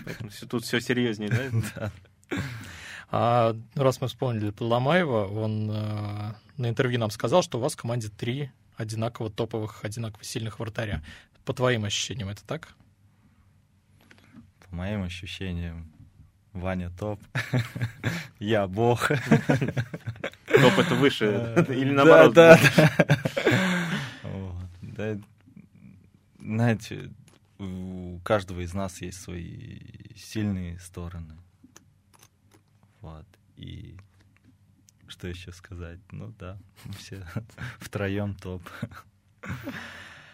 [0.06, 1.92] Поэтому тут все серьезнее, да?
[2.30, 2.40] Да.
[3.10, 7.76] А раз мы вспомнили Ломаева, он э, на интервью нам сказал, что у вас в
[7.76, 11.02] команде три одинаково топовых, одинаково сильных вратаря.
[11.44, 12.74] По твоим ощущениям, это так?
[14.68, 15.90] По моим ощущениям,
[16.52, 17.20] Ваня топ.
[18.38, 19.08] Я бог.
[20.46, 22.34] Топ это выше или наоборот?
[22.34, 22.58] Да,
[24.82, 25.18] да.
[26.38, 27.10] Знаете,
[27.58, 29.78] у каждого из нас есть свои
[30.16, 31.36] сильные стороны.
[33.00, 33.26] Вот.
[33.56, 33.96] И
[35.06, 36.00] что еще сказать?
[36.10, 36.58] Ну да,
[36.98, 37.26] все
[37.78, 38.62] втроем топ.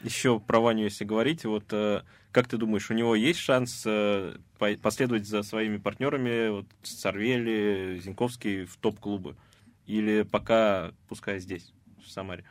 [0.02, 4.36] Еще про Ваню, если говорить, вот э, как ты думаешь, у него есть шанс э,
[4.82, 9.36] последовать за своими партнерами, вот Сарвели, Зинковский в топ-клубы?
[9.86, 11.72] Или пока пускай здесь,
[12.04, 12.44] в Самаре?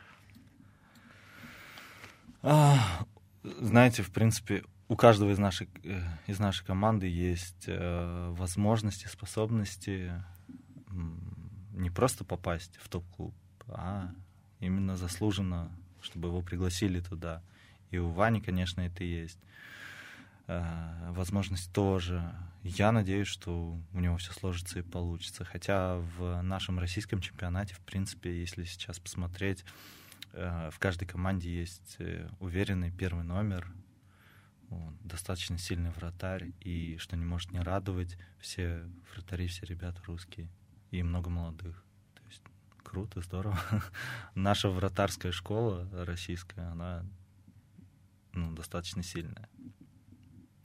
[2.42, 3.06] А,
[3.42, 10.22] знаете, в принципе, у каждого из нашей, э, из нашей команды есть э, возможности, способности
[11.72, 13.34] не просто попасть в топ-клуб,
[13.68, 14.10] а
[14.60, 15.70] именно заслуженно,
[16.00, 17.42] чтобы его пригласили туда.
[17.90, 19.38] И у Вани, конечно, это есть.
[20.46, 22.32] Э, возможность тоже.
[22.62, 25.44] Я надеюсь, что у него все сложится и получится.
[25.44, 29.64] Хотя в нашем российском чемпионате, в принципе, если сейчас посмотреть,
[30.32, 31.96] в каждой команде есть
[32.40, 33.72] уверенный первый номер,
[35.02, 40.48] достаточно сильный вратарь, и что не может не радовать, все вратари, все ребята русские,
[40.90, 41.84] и много молодых.
[42.14, 42.42] То есть
[42.82, 43.58] круто, здорово.
[44.34, 47.04] Наша вратарская школа российская, она
[48.32, 49.48] ну, достаточно сильная.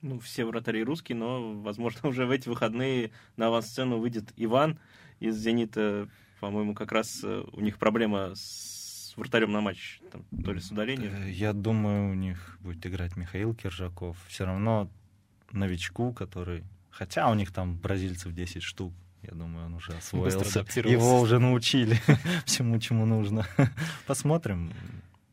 [0.01, 4.79] Ну, все вратари русские, но, возможно, уже в эти выходные на авансцену выйдет Иван
[5.19, 6.09] из «Зенита».
[6.39, 8.80] По-моему, как раз э, у них проблема с
[9.15, 11.13] вратарем на матч, там, то ли с удалением.
[11.13, 14.17] Э, я думаю, у них будет играть Михаил Киржаков.
[14.27, 14.89] Все равно
[15.51, 16.63] новичку, который...
[16.89, 18.93] Хотя у них там бразильцев 10 штук,
[19.23, 20.65] я думаю, он уже освоился.
[20.79, 21.97] Его уже научили
[22.45, 23.47] всему, чему нужно.
[24.07, 24.73] Посмотрим.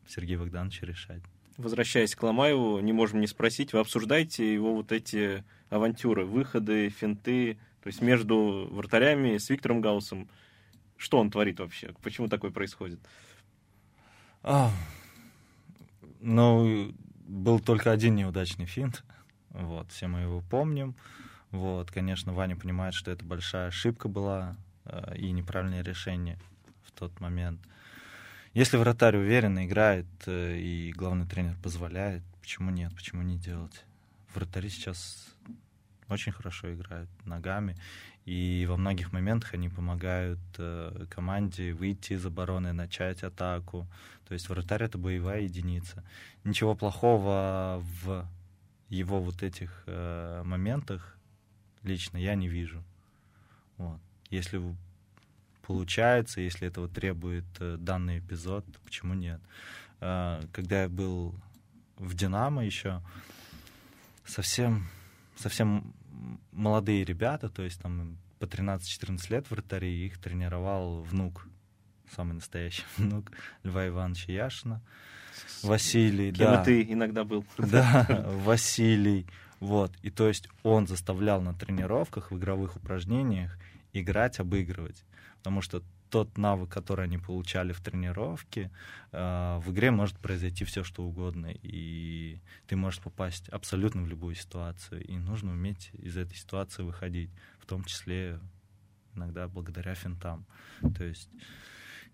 [0.07, 1.21] Сергей Богданович решать
[1.59, 7.57] возвращаясь к Ломаеву, не можем не спросить, вы обсуждаете его вот эти авантюры, выходы, финты,
[7.83, 10.29] то есть между вратарями с Виктором Гаусом.
[10.97, 11.93] Что он творит вообще?
[12.01, 12.99] Почему такое происходит?
[14.41, 14.71] А,
[16.21, 16.93] ну,
[17.27, 19.03] был только один неудачный финт.
[19.49, 20.95] Вот, все мы его помним.
[21.51, 26.39] Вот, конечно, Ваня понимает, что это большая ошибка была э, и неправильное решение
[26.83, 27.59] в тот момент.
[28.53, 33.83] Если вратарь уверенно играет э, и главный тренер позволяет, почему нет, почему не делать?
[34.33, 35.35] Вратари сейчас
[36.07, 37.75] очень хорошо играют ногами,
[38.29, 43.87] и во многих моментах они помогают э, команде выйти из обороны, начать атаку.
[44.27, 46.03] То есть вратарь— это боевая единица.
[46.43, 48.29] Ничего плохого в
[48.89, 51.17] его вот этих э, моментах
[51.81, 52.83] лично я не вижу.
[53.77, 53.99] Вот.
[54.29, 54.61] Если
[55.63, 59.41] получается, если этого требует э, данный эпизод, почему нет?
[60.01, 61.33] Э, когда я был
[61.97, 63.01] в Динамо еще,
[64.23, 64.87] совсем,
[65.35, 65.95] совсем
[66.51, 71.47] молодые ребята, то есть там по 13-14 лет вратари, их тренировал внук,
[72.15, 73.31] самый настоящий внук
[73.63, 74.81] Льва Ивановича Яшина.
[75.63, 76.63] Василий, Кем да.
[76.63, 77.45] ты иногда был.
[77.57, 79.25] Да, Василий.
[79.59, 79.91] Вот.
[80.01, 83.57] И то есть он заставлял на тренировках, в игровых упражнениях
[83.93, 85.03] играть, обыгрывать
[85.39, 88.71] потому что тот навык, который они получали в тренировке,
[89.11, 94.35] э, в игре может произойти все, что угодно, и ты можешь попасть абсолютно в любую
[94.35, 98.39] ситуацию, и нужно уметь из этой ситуации выходить, в том числе
[99.15, 100.45] иногда благодаря финтам.
[100.97, 101.29] То есть,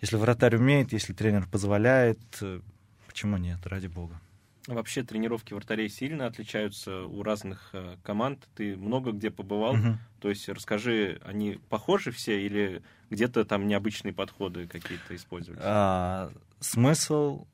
[0.01, 2.61] если вратарь умеет, если тренер позволяет, э,
[3.07, 4.19] почему нет, ради бога.
[4.67, 8.47] Вообще тренировки вратарей сильно отличаются у разных э, команд.
[8.55, 9.75] Ты много где побывал.
[9.75, 9.97] Угу.
[10.21, 15.61] То есть расскажи, они похожи все или где-то там необычные подходы какие-то использовались?
[15.63, 17.45] А, смысл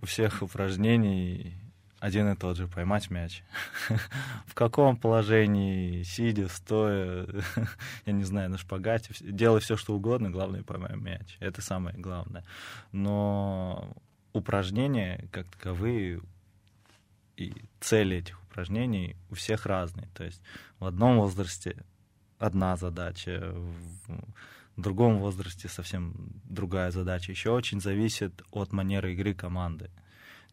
[0.00, 1.54] у всех упражнений
[2.00, 3.42] один и тот же— поймать мяч.
[4.46, 7.26] В каком положении, сидя, стоя,
[8.06, 11.36] я не знаю, на шпагате, делай все, что угодно, главное— поймай мяч.
[11.40, 12.44] Это самое главное.
[12.92, 13.96] Но
[14.32, 16.20] упражнения, как таковые,
[17.38, 20.08] и цели этих упражнений у всех разные.
[20.14, 20.42] То есть
[20.78, 21.84] в одном возрасте
[22.38, 23.54] одна задача,
[24.76, 27.32] в другом возрасте совсем другая задача.
[27.32, 29.90] Еще очень зависит от манеры игры команды.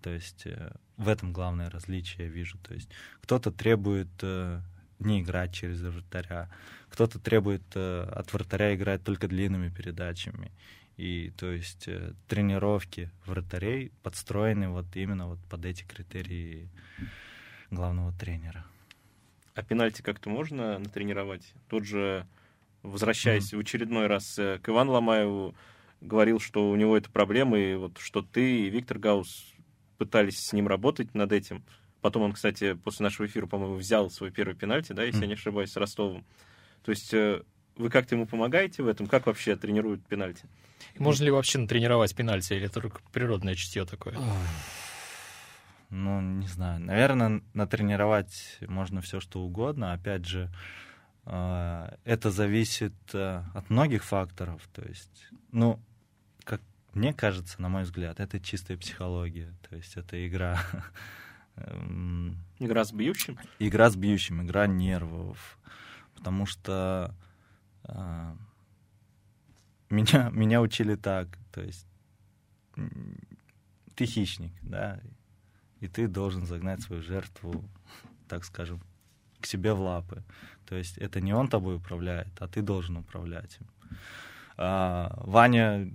[0.02, 2.58] То есть э, в этом главное различие я вижу.
[2.60, 2.90] То есть
[3.22, 4.62] кто-то требует э,
[5.00, 6.50] не играть через вратаря,
[6.90, 10.52] кто-то требует э, от вратаря играть только длинными передачами.
[10.98, 16.70] И то есть э, тренировки вратарей подстроены вот именно вот под эти критерии
[17.70, 18.66] главного тренера.
[19.56, 21.54] А пенальти как-то можно натренировать?
[21.70, 22.26] Тот же,
[22.82, 23.58] возвращаясь mm.
[23.58, 25.56] в очередной раз э, к Ивану Ломаеву,
[26.02, 29.54] говорил, что у него это проблема, и вот что ты и Виктор Гаус
[29.98, 31.64] пытались с ним работать над этим.
[32.02, 35.24] Потом он, кстати, после нашего эфира, по-моему, взял свой первый пенальти, да, если mm.
[35.24, 36.26] я не ошибаюсь, с Ростовом.
[36.84, 37.42] То есть э,
[37.78, 39.08] вы как-то ему помогаете в этом?
[39.08, 40.46] Как вообще тренируют пенальти?
[40.98, 44.18] Можно ли вообще натренировать пенальти, или это только природное чутье такое?
[45.90, 46.80] Ну, не знаю.
[46.80, 49.94] Наверное, натренировать можно все, что угодно.
[49.94, 50.50] Опять же,
[51.26, 54.68] э, это зависит э, от многих факторов.
[54.74, 55.80] То есть, ну,
[56.44, 56.62] как
[56.94, 59.54] мне кажется, на мой взгляд, это чистая психология.
[59.70, 60.60] То есть это игра...
[61.56, 63.38] Эм, игра с бьющим?
[63.60, 65.58] Игра с бьющим, игра нервов.
[66.16, 67.14] Потому что
[69.90, 71.88] меня, меня учили так, то есть
[73.96, 75.00] ты хищник, да,
[75.80, 77.64] и ты должен загнать свою жертву,
[78.28, 78.82] так скажем,
[79.40, 80.24] к себе в лапы.
[80.66, 83.68] То есть это не он тобой управляет, а ты должен управлять им.
[84.58, 85.92] А, Ваня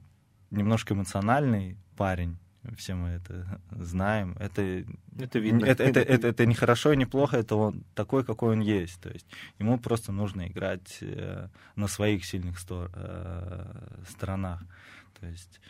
[0.50, 2.38] немножко эмоциональный парень,
[2.76, 4.36] все мы это знаем.
[4.38, 4.84] Это,
[5.18, 5.64] это видно.
[5.64, 9.00] Это, это, это, это не хорошо и не плохо, это он такой, какой он есть.
[9.00, 9.26] То есть
[9.58, 14.62] ему просто нужно играть э, на своих сильных стор, э, сторонах.
[15.20, 15.60] То есть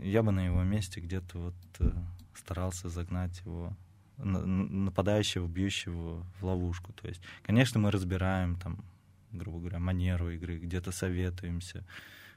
[0.00, 1.90] я бы на его месте где-то вот э,
[2.34, 3.76] старался загнать его
[4.18, 6.92] нападающего, бьющего в ловушку.
[6.92, 8.84] То есть, конечно, мы разбираем там,
[9.32, 11.84] грубо говоря, манеру игры, где-то советуемся,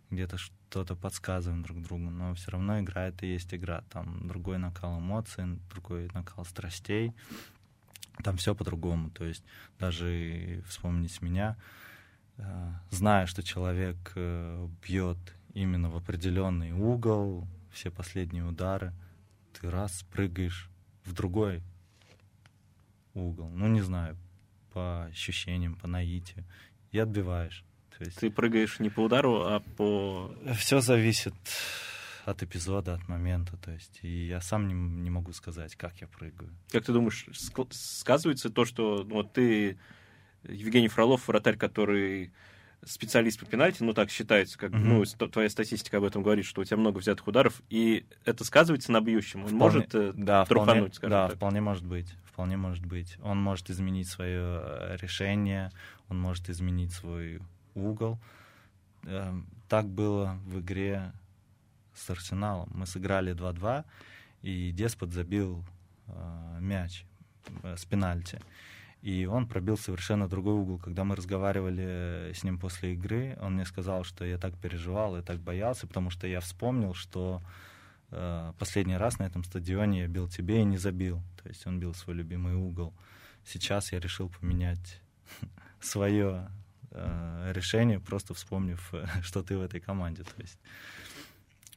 [0.09, 0.37] где-то
[0.75, 3.85] что-то подсказываем друг другу, но все равно игра это и есть игра.
[3.89, 7.13] Там другой накал эмоций, другой накал страстей.
[8.25, 9.09] Там все по-другому.
[9.09, 9.45] То есть
[9.79, 11.55] даже вспомнить меня,
[12.35, 15.17] э, зная, что человек э, бьет
[15.53, 18.91] именно в определенный угол, все последние удары,
[19.53, 20.69] ты раз прыгаешь
[21.05, 21.63] в другой
[23.13, 23.49] угол.
[23.49, 24.17] Ну, не знаю,
[24.73, 26.43] по ощущениям, по наитию.
[26.91, 27.63] И отбиваешь.
[27.97, 28.17] То есть...
[28.17, 30.33] Ты прыгаешь не по удару, а по...
[30.57, 31.33] Все зависит
[32.25, 33.57] от эпизода, от момента.
[33.57, 36.51] То есть, и я сам не, не могу сказать, как я прыгаю.
[36.71, 37.27] Как ты думаешь,
[37.71, 39.77] сказывается то, что ну, вот ты,
[40.43, 42.31] Евгений Фролов, вратарь, который
[42.83, 45.15] специалист по пенальти, ну так считается, как mm-hmm.
[45.17, 48.91] ну твоя статистика об этом говорит, что у тебя много взятых ударов, и это сказывается
[48.91, 49.41] на бьющем.
[49.41, 51.37] Он вполне, может э, да, трухануть, вполне, скажем да, так.
[51.37, 53.17] вполне может быть, вполне может быть.
[53.23, 55.71] Он может изменить свое э, решение,
[56.09, 57.39] он может изменить свой
[57.75, 58.19] угол.
[59.03, 61.11] Эм, так было в игре
[61.93, 62.69] с Арсеналом.
[62.73, 63.85] Мы сыграли 2-2,
[64.41, 65.63] и Деспот забил
[66.07, 67.05] э, мяч
[67.63, 68.39] э, с пенальти.
[69.01, 70.79] И он пробил совершенно другой угол.
[70.79, 75.21] Когда мы разговаривали с ним после игры, он мне сказал, что я так переживал, я
[75.21, 77.41] так боялся, потому что я вспомнил, что
[78.09, 81.21] э, последний раз на этом стадионе я бил тебе и не забил.
[81.43, 82.93] То есть он бил свой любимый угол.
[83.45, 85.01] Сейчас я решил поменять
[85.79, 86.49] свое
[86.95, 90.23] э, решение, просто вспомнив, что ты в этой команде.
[90.23, 90.59] То есть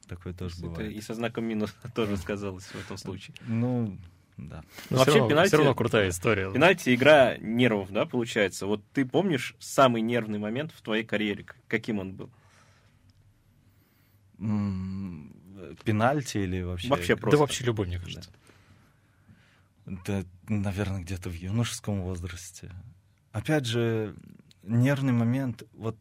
[0.08, 0.92] такое тоже Это бывает.
[0.92, 3.34] И со знаком минус тоже сказалось в этом случае.
[3.46, 3.98] Ну,
[4.36, 4.62] да.
[4.90, 5.48] Но, Но вообще равно, пенальти...
[5.48, 6.52] Все равно крутая история.
[6.52, 8.66] Пенальти— игра нервов, да, получается?
[8.66, 11.44] Вот ты помнишь самый нервный момент в твоей карьере?
[11.66, 12.30] Каким он был?
[15.84, 16.88] Пенальти или вообще?
[16.88, 17.36] Вообще просто.
[17.36, 18.30] Да вообще любой, мне кажется.
[19.86, 22.70] Да, наверное, где-то в юношеском возрасте.
[23.32, 24.14] Опять же,
[24.68, 25.96] нервный момент, вот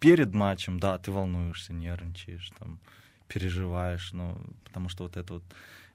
[0.00, 2.78] перед матчем, да, ты волнуешься, нервничаешь, там,
[3.26, 5.44] переживаешь, но потому что вот эта вот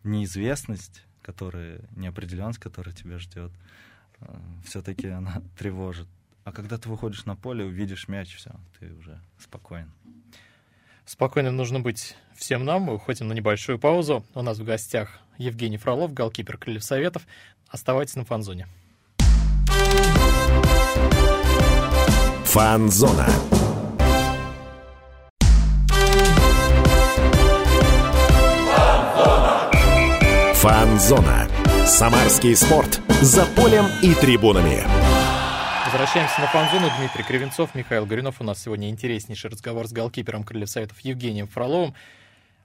[0.04, 3.52] неизвестность, которая, неопределенность, которая тебя ждет,
[4.20, 4.36] э,
[4.66, 6.08] все-таки она тревожит.
[6.44, 9.92] А когда ты выходишь на поле, увидишь мяч, все, ты уже спокоен.
[11.06, 12.84] Спокойным нужно быть всем нам.
[12.84, 14.26] Мы уходим на небольшую паузу.
[14.34, 17.26] У нас в гостях Евгений Фролов, голкипер Крыльев Советов.
[17.68, 18.68] Оставайтесь на фанзоне.
[22.54, 23.26] Фанзона.
[30.54, 31.48] Фанзона.
[31.88, 33.02] Самарский спорт.
[33.24, 34.86] За полем и трибунами.
[35.88, 36.92] Возвращаемся на фан-зону.
[37.00, 38.36] Дмитрий Кривенцов, Михаил Горюнов.
[38.40, 41.96] У нас сегодня интереснейший разговор с голкипером Крыльев Советов Евгением Фроловым.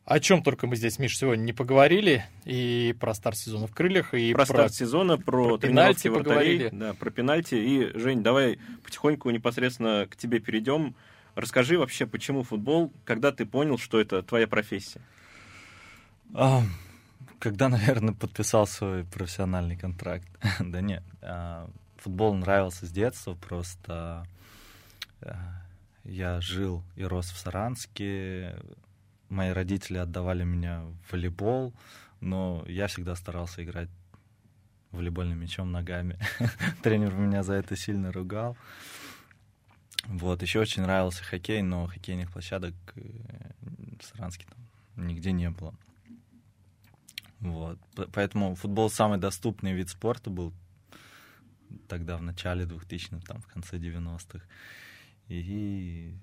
[0.09, 2.25] О чем только мы здесь, Миш, сегодня не поговорили.
[2.47, 6.71] И про старт сезона в крыльях, и про, про старт сезона, про, про пенальти поговорили.
[6.73, 7.57] Да, про пенальти.
[7.57, 10.95] И, Жень, давай потихоньку непосредственно к тебе перейдем.
[11.35, 15.03] Расскажи вообще, почему футбол, когда ты понял, что это твоя профессия?
[16.33, 16.63] А,
[17.39, 20.27] когда, наверное, подписал свой профессиональный контракт.
[20.59, 21.69] да нет, а,
[21.99, 24.27] футбол нравился с детства, просто
[25.21, 25.37] а,
[26.05, 28.57] я жил и рос в Саранске,
[29.29, 31.75] мои родители отдавали меня в волейбол,
[32.21, 33.89] но я всегда старался играть
[34.91, 36.19] волейбольным мячом ногами.
[36.83, 38.57] Тренер меня за это сильно ругал.
[40.05, 43.01] Вот, еще очень нравился хоккей, но хоккейных площадок э,
[44.01, 45.75] в Саранске там нигде не было.
[47.41, 47.79] Вот.
[48.13, 50.53] Поэтому футбол самый доступный вид спорта был
[51.89, 54.41] тогда в начале 2000-х, там, в конце 90-х.
[55.29, 56.15] И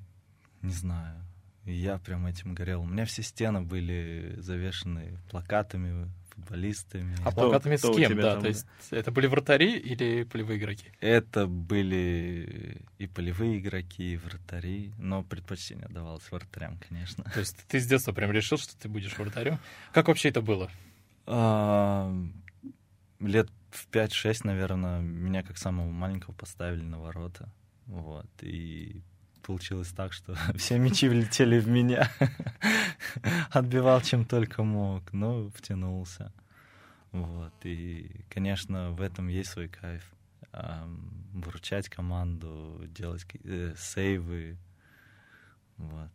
[0.61, 1.23] не знаю,
[1.65, 2.81] я прям этим горел.
[2.81, 7.15] У меня все стены были завешены плакатами футболистами.
[7.23, 8.33] А Кто- плакатами кто с кем, да?
[8.33, 10.91] там, То есть это были вратари или полевые игроки?
[10.99, 17.23] Это были и полевые игроки, и вратари, но предпочтение давалось вратарям, конечно.
[17.33, 19.59] То есть ты с детства прям решил, что ты будешь вратарем?
[19.93, 20.69] Как вообще это было?
[21.25, 22.13] А,
[23.19, 27.49] Лет в 5-6, наверное, меня как самого маленького поставили на ворота.
[27.87, 28.27] Вот.
[28.41, 29.01] И
[29.45, 32.09] получилось так, что все мячи влетели в меня.
[33.51, 36.31] Отбивал чем только мог, но втянулся.
[37.11, 37.53] Вот.
[37.63, 40.03] И, конечно, в этом есть свой кайф.
[40.51, 44.57] Ам, Выручать команду, делать э, сейвы.
[45.77, 46.11] Вот.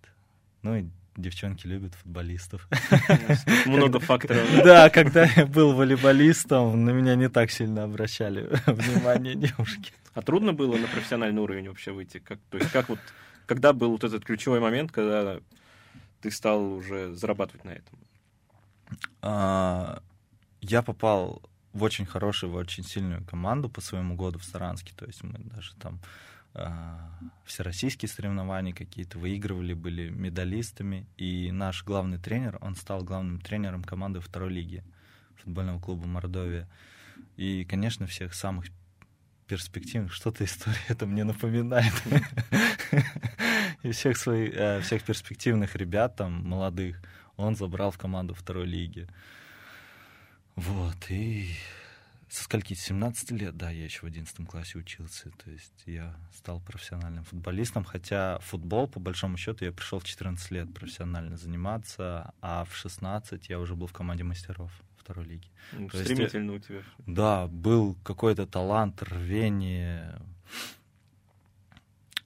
[0.62, 0.86] Ну и
[1.20, 2.68] девчонки любят футболистов.
[3.66, 4.46] Много факторов.
[4.64, 9.92] Да, когда я был волейболистом, на меня не так сильно обращали внимание девушки.
[10.14, 12.18] А трудно было на профессиональный уровень вообще выйти?
[12.18, 12.98] Как, то есть как вот,
[13.46, 15.40] когда был вот этот ключевой момент, когда
[16.20, 17.98] ты стал уже зарабатывать на этом?
[19.22, 20.02] А,
[20.60, 21.42] Я попал
[21.72, 24.92] в очень хорошую, в очень сильную команду по своему году в Саранске.
[24.96, 26.00] То есть мы даже там
[27.44, 31.06] всероссийские соревнования какие-то выигрывали, были медалистами.
[31.16, 34.82] И наш главный тренер, он стал главным тренером команды второй лиги
[35.36, 36.68] футбольного клуба Мордовия.
[37.36, 38.66] И, конечно, всех самых
[39.46, 41.92] перспективных, что-то история это мне напоминает.
[43.82, 47.00] И всех своих, э, всех перспективных ребят, там, молодых,
[47.36, 49.08] он забрал в команду второй лиги.
[50.54, 51.48] Вот, и
[52.30, 52.74] со скольки?
[52.74, 55.30] С 17 лет, да, я еще в 11 классе учился.
[55.44, 60.50] То есть я стал профессиональным футболистом, хотя футбол, по большому счету, я пришел в 14
[60.52, 65.48] лет профессионально заниматься, а в 16 я уже был в команде мастеров второй лиги.
[65.72, 66.82] Ну, То есть, Стремительно у тебя.
[67.06, 70.20] Да, был какой-то талант, рвение.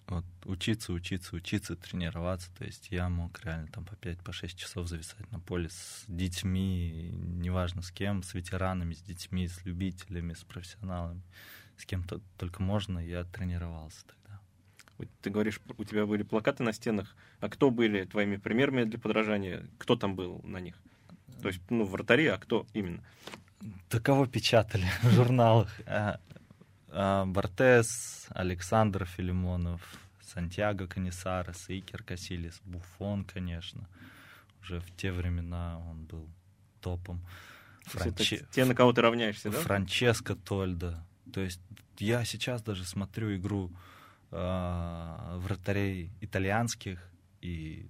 [0.07, 2.51] Вот, учиться, учиться, учиться, тренироваться.
[2.59, 7.11] То есть я мог реально там по 5-6 по часов зависать на поле с детьми,
[7.13, 11.23] неважно с кем, с ветеранами, с детьми, с любителями, с профессионалами.
[11.79, 14.41] С кем то только можно, я тренировался тогда.
[15.23, 17.17] Ты говоришь, у тебя были плакаты на стенах.
[17.41, 19.67] А кто были твоими примерами для подражания?
[19.79, 20.81] Кто там был на них?
[21.43, 23.03] То есть, ну, вратари, а кто именно?
[23.91, 25.81] Да кого печатали в журналах?
[26.95, 29.83] А, а, Бортес, Александр Филимонов,
[30.23, 33.89] Сантьяго Канисарес, Икер Касилис, Буфон, конечно.
[34.63, 36.29] Уже в те времена он был
[36.81, 37.21] топом.
[37.93, 39.59] То есть это Франче- те, на кого ты равняешься, да?
[39.59, 41.05] Франческо Тольда.
[41.33, 41.61] То есть
[41.99, 43.71] я сейчас даже смотрю игру
[44.31, 47.89] а, вратарей итальянских, и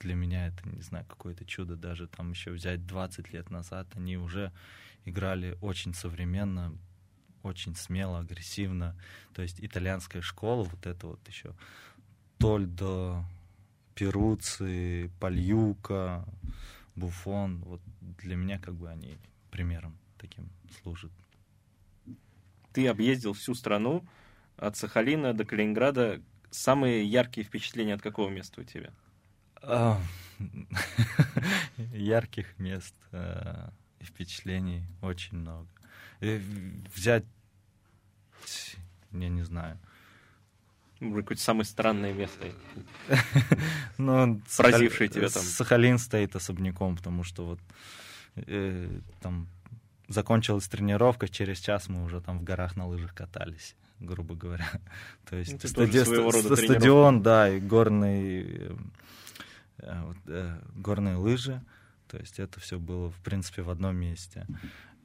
[0.00, 1.76] для меня это, не знаю, какое-то чудо.
[1.76, 4.52] Даже там еще взять 20 лет назад, они уже
[5.04, 6.76] играли очень современно,
[7.42, 8.96] очень смело, агрессивно.
[9.34, 11.54] То есть итальянская школа, вот это вот еще
[12.38, 13.24] Тольдо,
[13.94, 16.24] Перуци, Пальюка,
[16.96, 19.18] Буфон, вот для меня как бы они
[19.50, 20.48] примером таким
[20.82, 21.12] служат.
[22.72, 24.06] Ты объездил всю страну
[24.56, 26.22] от Сахалина до Калининграда.
[26.50, 28.92] Самые яркие впечатления от какого места у тебя?
[31.92, 33.70] Ярких мест э,
[34.00, 35.68] и впечатлений очень много.
[36.20, 37.24] В- взять,
[39.12, 39.78] я не знаю,
[41.00, 42.52] Какое-то самое странное место.
[43.98, 45.42] ну, Поразившие Сахали- тебя там.
[45.42, 47.60] Сахалин стоит особняком, потому что вот
[48.36, 49.48] э, там
[50.08, 54.68] закончилась тренировка, через час мы уже там в горах на лыжах катались, грубо говоря.
[55.30, 56.56] То есть Ну, стади- тренировка.
[56.56, 58.76] стадион, да, и горный, э,
[59.78, 61.62] э, вот, э, горные лыжи.
[62.08, 64.46] То есть это все было, в принципе, в одном месте.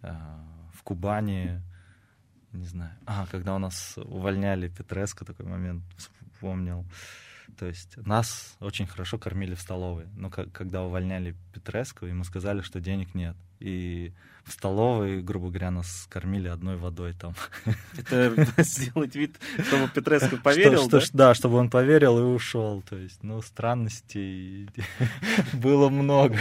[0.01, 1.61] В Кубани,
[2.53, 2.91] не знаю.
[3.05, 5.83] А, когда у нас увольняли Петреско, такой момент
[6.31, 6.85] вспомнил.
[7.57, 10.05] То есть нас очень хорошо кормили в столовой.
[10.15, 13.35] Но когда увольняли Петреску, ему сказали, что денег нет.
[13.59, 14.11] И
[14.43, 17.33] в столовой, грубо говоря, нас кормили одной водой там.
[17.97, 19.37] Это сделать вид,
[19.67, 21.01] чтобы Петреско поверил, Что- да?
[21.01, 22.83] что- да, чтобы он поверил и ушел.
[22.87, 24.69] То есть, ну, странностей
[25.53, 26.37] было много.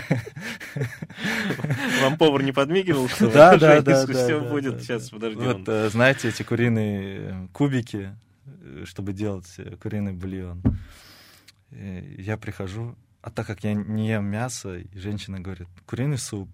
[2.02, 3.08] Вам повар не подмигивал?
[3.08, 4.06] что Да, да, да.
[4.06, 5.14] Все да, будет, да, сейчас, да.
[5.16, 5.38] подожди.
[5.40, 8.14] Вот, он- э, знаете, эти куриные э, кубики,
[8.84, 10.62] чтобы делать э, куриный бульон.
[11.70, 16.48] Э, Я прихожу, а так как я не ем мясо, и женщина говорит, куриный суп.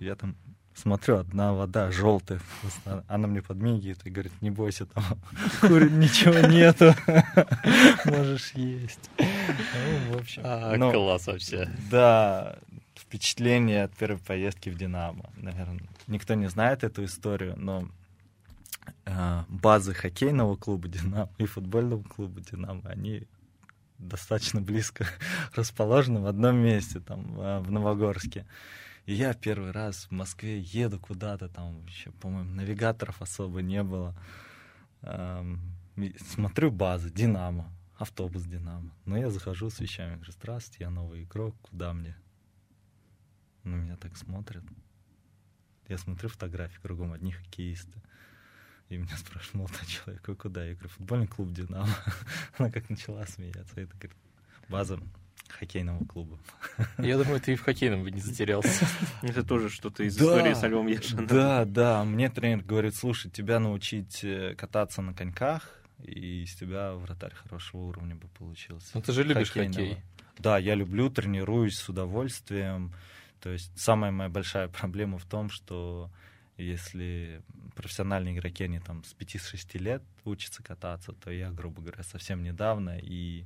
[0.00, 0.36] Я там
[0.74, 2.40] смотрю, одна вода желтая.
[3.08, 5.04] Она мне подмигивает и говорит, не бойся, там
[5.60, 6.94] кури ничего нету.
[8.04, 9.10] Можешь есть.
[9.18, 10.42] Ну, в общем.
[10.44, 11.70] А, ну, класс вообще.
[11.90, 12.58] да,
[12.94, 15.30] впечатление от первой поездки в Динамо.
[15.36, 17.86] Наверное, никто не знает эту историю, но э,
[19.48, 23.26] базы хоккейного клуба Динамо и футбольного клуба Динамо, они
[23.98, 25.06] достаточно близко
[25.54, 28.46] расположены в одном месте, там, э, в Новогорске.
[29.06, 34.14] И я первый раз в Москве еду куда-то, там еще, по-моему, навигаторов особо не было.
[35.02, 35.60] Эм,
[36.28, 38.90] смотрю базы, Динамо, автобус Динамо.
[39.04, 42.16] Но я захожу с вещами, говорю, здравствуйте, я новый игрок, куда мне?
[43.62, 44.64] На меня так смотрят.
[45.86, 48.02] Я смотрю фотографии, кругом одни хоккеисты.
[48.88, 50.64] И меня спрашивают, молодой человек, вы куда?
[50.64, 51.94] Я говорю, футбольный клуб «Динамо».
[52.58, 53.80] Она как начала смеяться.
[53.80, 54.16] Это, говорит,
[54.68, 55.00] база
[55.48, 56.38] хоккейного клуба.
[56.98, 58.86] Я думаю, ты и в хоккейном бы не затерялся.
[59.22, 61.26] Это тоже что-то из истории с Львом Яшиным.
[61.26, 62.04] Да, да.
[62.04, 67.82] Мне тренер говорит, слушай, тебя научить э, кататься на коньках, и из тебя вратарь хорошего
[67.82, 68.90] уровня бы получился.
[68.94, 69.98] Ну ты же любишь хоккей.
[70.38, 72.92] Да, я люблю, тренируюсь с удовольствием.
[73.40, 76.10] То есть самая моя большая проблема в том, что
[76.56, 77.42] если
[77.74, 82.98] профессиональные игроки, они там с 5-6 лет учатся кататься, то я, грубо говоря, совсем недавно,
[82.98, 83.44] и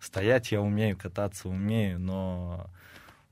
[0.00, 2.70] стоять я умею, кататься умею, но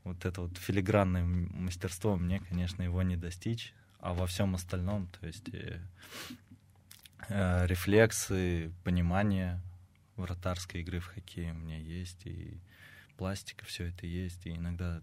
[0.05, 5.27] вот это вот филигранное мастерство, мне, конечно, его не достичь, а во всем остальном, то
[5.27, 5.81] есть э,
[7.29, 9.61] э, рефлексы, понимание
[10.17, 12.61] вратарской игры в хоккее у меня есть, и
[13.17, 15.03] пластика, все это есть, и иногда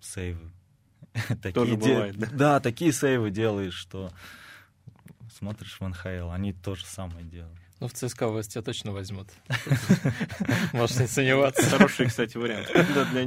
[0.00, 0.52] сейвы
[1.28, 2.28] такие Тоже бывает, да?
[2.32, 4.10] Да, такие сейвы делаешь, что
[5.36, 7.58] смотришь в НХЛ, они то же самое делают.
[7.80, 9.28] Ну, в ЦСКА вас тебя точно возьмут.
[10.72, 11.62] Можешь не сомневаться.
[11.70, 12.68] Хороший, кстати, вариант.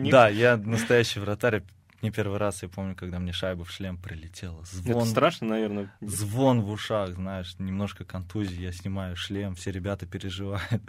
[0.09, 1.63] Да, я настоящий вратарь
[2.01, 4.63] не первый раз я помню, когда мне шайба в шлем прилетела.
[4.65, 5.93] Звон, Это страшно, наверное.
[6.01, 8.61] Звон в ушах, знаешь, немножко контузии.
[8.61, 10.81] Я снимаю шлем, все ребята переживают.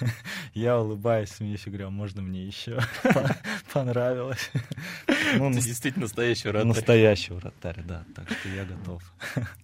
[0.54, 2.80] Я улыбаюсь, смеюсь и говорю, а можно мне еще?
[3.72, 4.50] Понравилось.
[5.36, 6.66] Ну, Ты действительно настоящий вратарь.
[6.68, 8.04] Настоящий вратарь, да.
[8.14, 9.02] Так что я готов.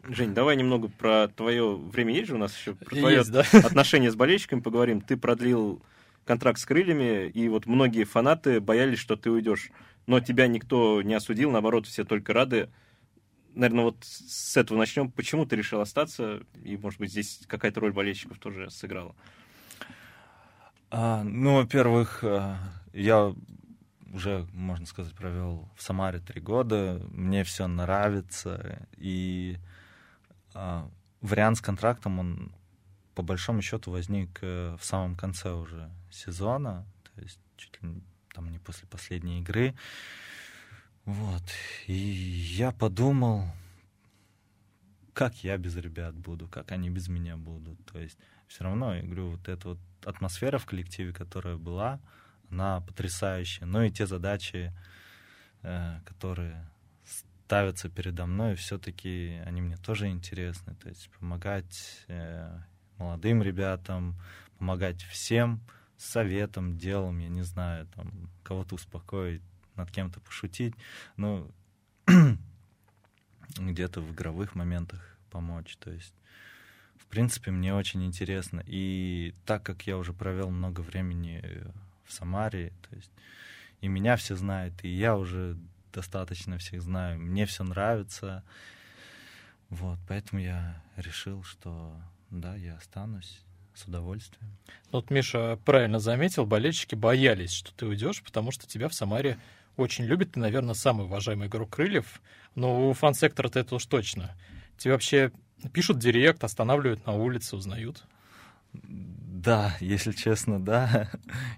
[0.08, 2.74] Жень, давай немного про твое время есть же у нас еще?
[2.74, 3.44] Про твое есть, да?
[3.52, 5.00] отношение с болельщиками поговорим.
[5.00, 5.82] Ты продлил
[6.24, 9.70] контракт с крыльями, и вот многие фанаты боялись, что ты уйдешь
[10.06, 12.70] но тебя никто не осудил, наоборот, все только рады.
[13.54, 15.10] Наверное, вот с этого начнем.
[15.10, 16.42] Почему ты решил остаться?
[16.62, 19.14] И, может быть, здесь какая-то роль болельщиков тоже сыграла?
[20.90, 22.56] А, ну, во-первых, э,
[22.92, 23.34] я
[24.12, 27.02] уже, можно сказать, провел в Самаре три года.
[27.10, 28.86] Мне все нравится.
[28.96, 29.56] И
[30.54, 30.88] а,
[31.20, 32.52] вариант с контрактом, он
[33.14, 36.86] по большому счету возник э, в самом конце уже сезона.
[37.14, 38.02] То есть чуть ли
[38.36, 39.74] там не после последней игры.
[41.06, 41.42] Вот.
[41.86, 43.46] И я подумал,
[45.14, 47.78] как я без ребят буду, как они без меня будут.
[47.86, 51.98] То есть все равно, я говорю, вот эта вот атмосфера в коллективе, которая была,
[52.50, 53.66] она потрясающая.
[53.66, 54.72] Ну и те задачи,
[55.62, 56.68] э, которые
[57.04, 60.74] ставятся передо мной, все-таки они мне тоже интересны.
[60.74, 62.60] То есть помогать э,
[62.98, 64.20] молодым ребятам,
[64.58, 65.60] помогать всем,
[65.98, 69.42] советом, делом, я не знаю, там, кого-то успокоить,
[69.76, 70.74] над кем-то пошутить,
[71.16, 71.50] ну,
[73.58, 76.14] где-то в игровых моментах помочь, то есть
[77.06, 78.62] в принципе, мне очень интересно.
[78.66, 81.40] И так как я уже провел много времени
[82.04, 83.12] в Самаре, то есть
[83.80, 85.56] и меня все знают, и я уже
[85.92, 88.42] достаточно всех знаю, мне все нравится.
[89.68, 91.94] Вот, поэтому я решил, что
[92.30, 93.40] да, я останусь
[93.76, 94.56] с удовольствием.
[94.90, 99.38] Вот Миша правильно заметил, болельщики боялись, что ты уйдешь, потому что тебя в Самаре
[99.76, 100.32] очень любят.
[100.32, 102.20] Ты, наверное, самый уважаемый игрок крыльев.
[102.54, 104.34] Но у фан-сектора-то это уж точно.
[104.78, 105.32] Тебе вообще
[105.72, 108.04] пишут директ, останавливают на улице, узнают?
[108.72, 111.10] Да, если честно, да.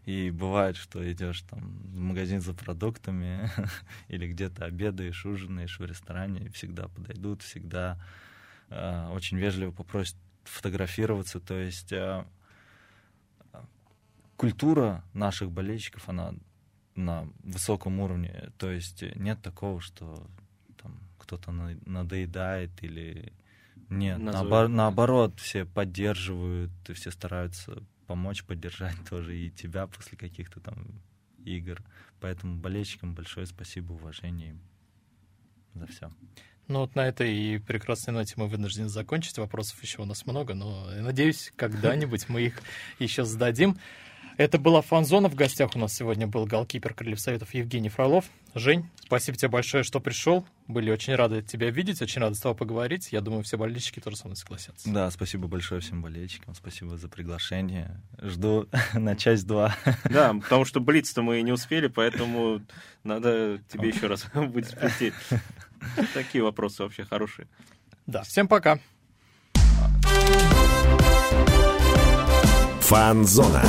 [0.04, 3.50] И бывает, что идешь там в магазин за продуктами
[4.08, 7.98] или где-то обедаешь, ужинаешь в ресторане, и всегда подойдут, всегда
[8.68, 10.16] э, очень вежливо попросят
[10.48, 11.40] фотографироваться.
[11.40, 12.24] То есть э,
[14.36, 16.34] культура наших болельщиков, она
[16.94, 18.50] на высоком уровне.
[18.58, 20.26] То есть нет такого, что
[20.80, 23.32] там кто-то надоедает или
[23.88, 30.60] нет, наобор- наоборот, все поддерживают, и все стараются помочь, поддержать тоже и тебя после каких-то
[30.60, 30.86] там
[31.44, 31.82] игр.
[32.20, 34.58] Поэтому болельщикам большое спасибо, уважение
[35.74, 36.10] за все.
[36.68, 39.38] Ну вот на этой и прекрасной ноте мы вынуждены закончить.
[39.38, 42.60] Вопросов еще у нас много, но я надеюсь, когда-нибудь мы их
[42.98, 43.78] еще зададим.
[44.36, 45.28] Это была Фанзона.
[45.28, 48.26] В гостях у нас сегодня был голкипер Крыльев Советов Евгений Фролов.
[48.54, 50.46] Жень, спасибо тебе большое, что пришел.
[50.68, 53.08] Были очень рады тебя видеть, очень рады с тобой поговорить.
[53.12, 54.88] Я думаю, все болельщики тоже со мной согласятся.
[54.92, 56.54] Да, спасибо большое всем болельщикам.
[56.54, 58.00] Спасибо за приглашение.
[58.20, 59.74] Жду на часть два.
[60.04, 62.60] Да, потому что блиц-то мы не успели, поэтому
[63.02, 65.12] надо тебе еще раз будет прийти.
[66.14, 67.48] Такие вопросы вообще хорошие.
[68.06, 68.78] Да, всем пока.
[72.80, 73.62] Фанзона.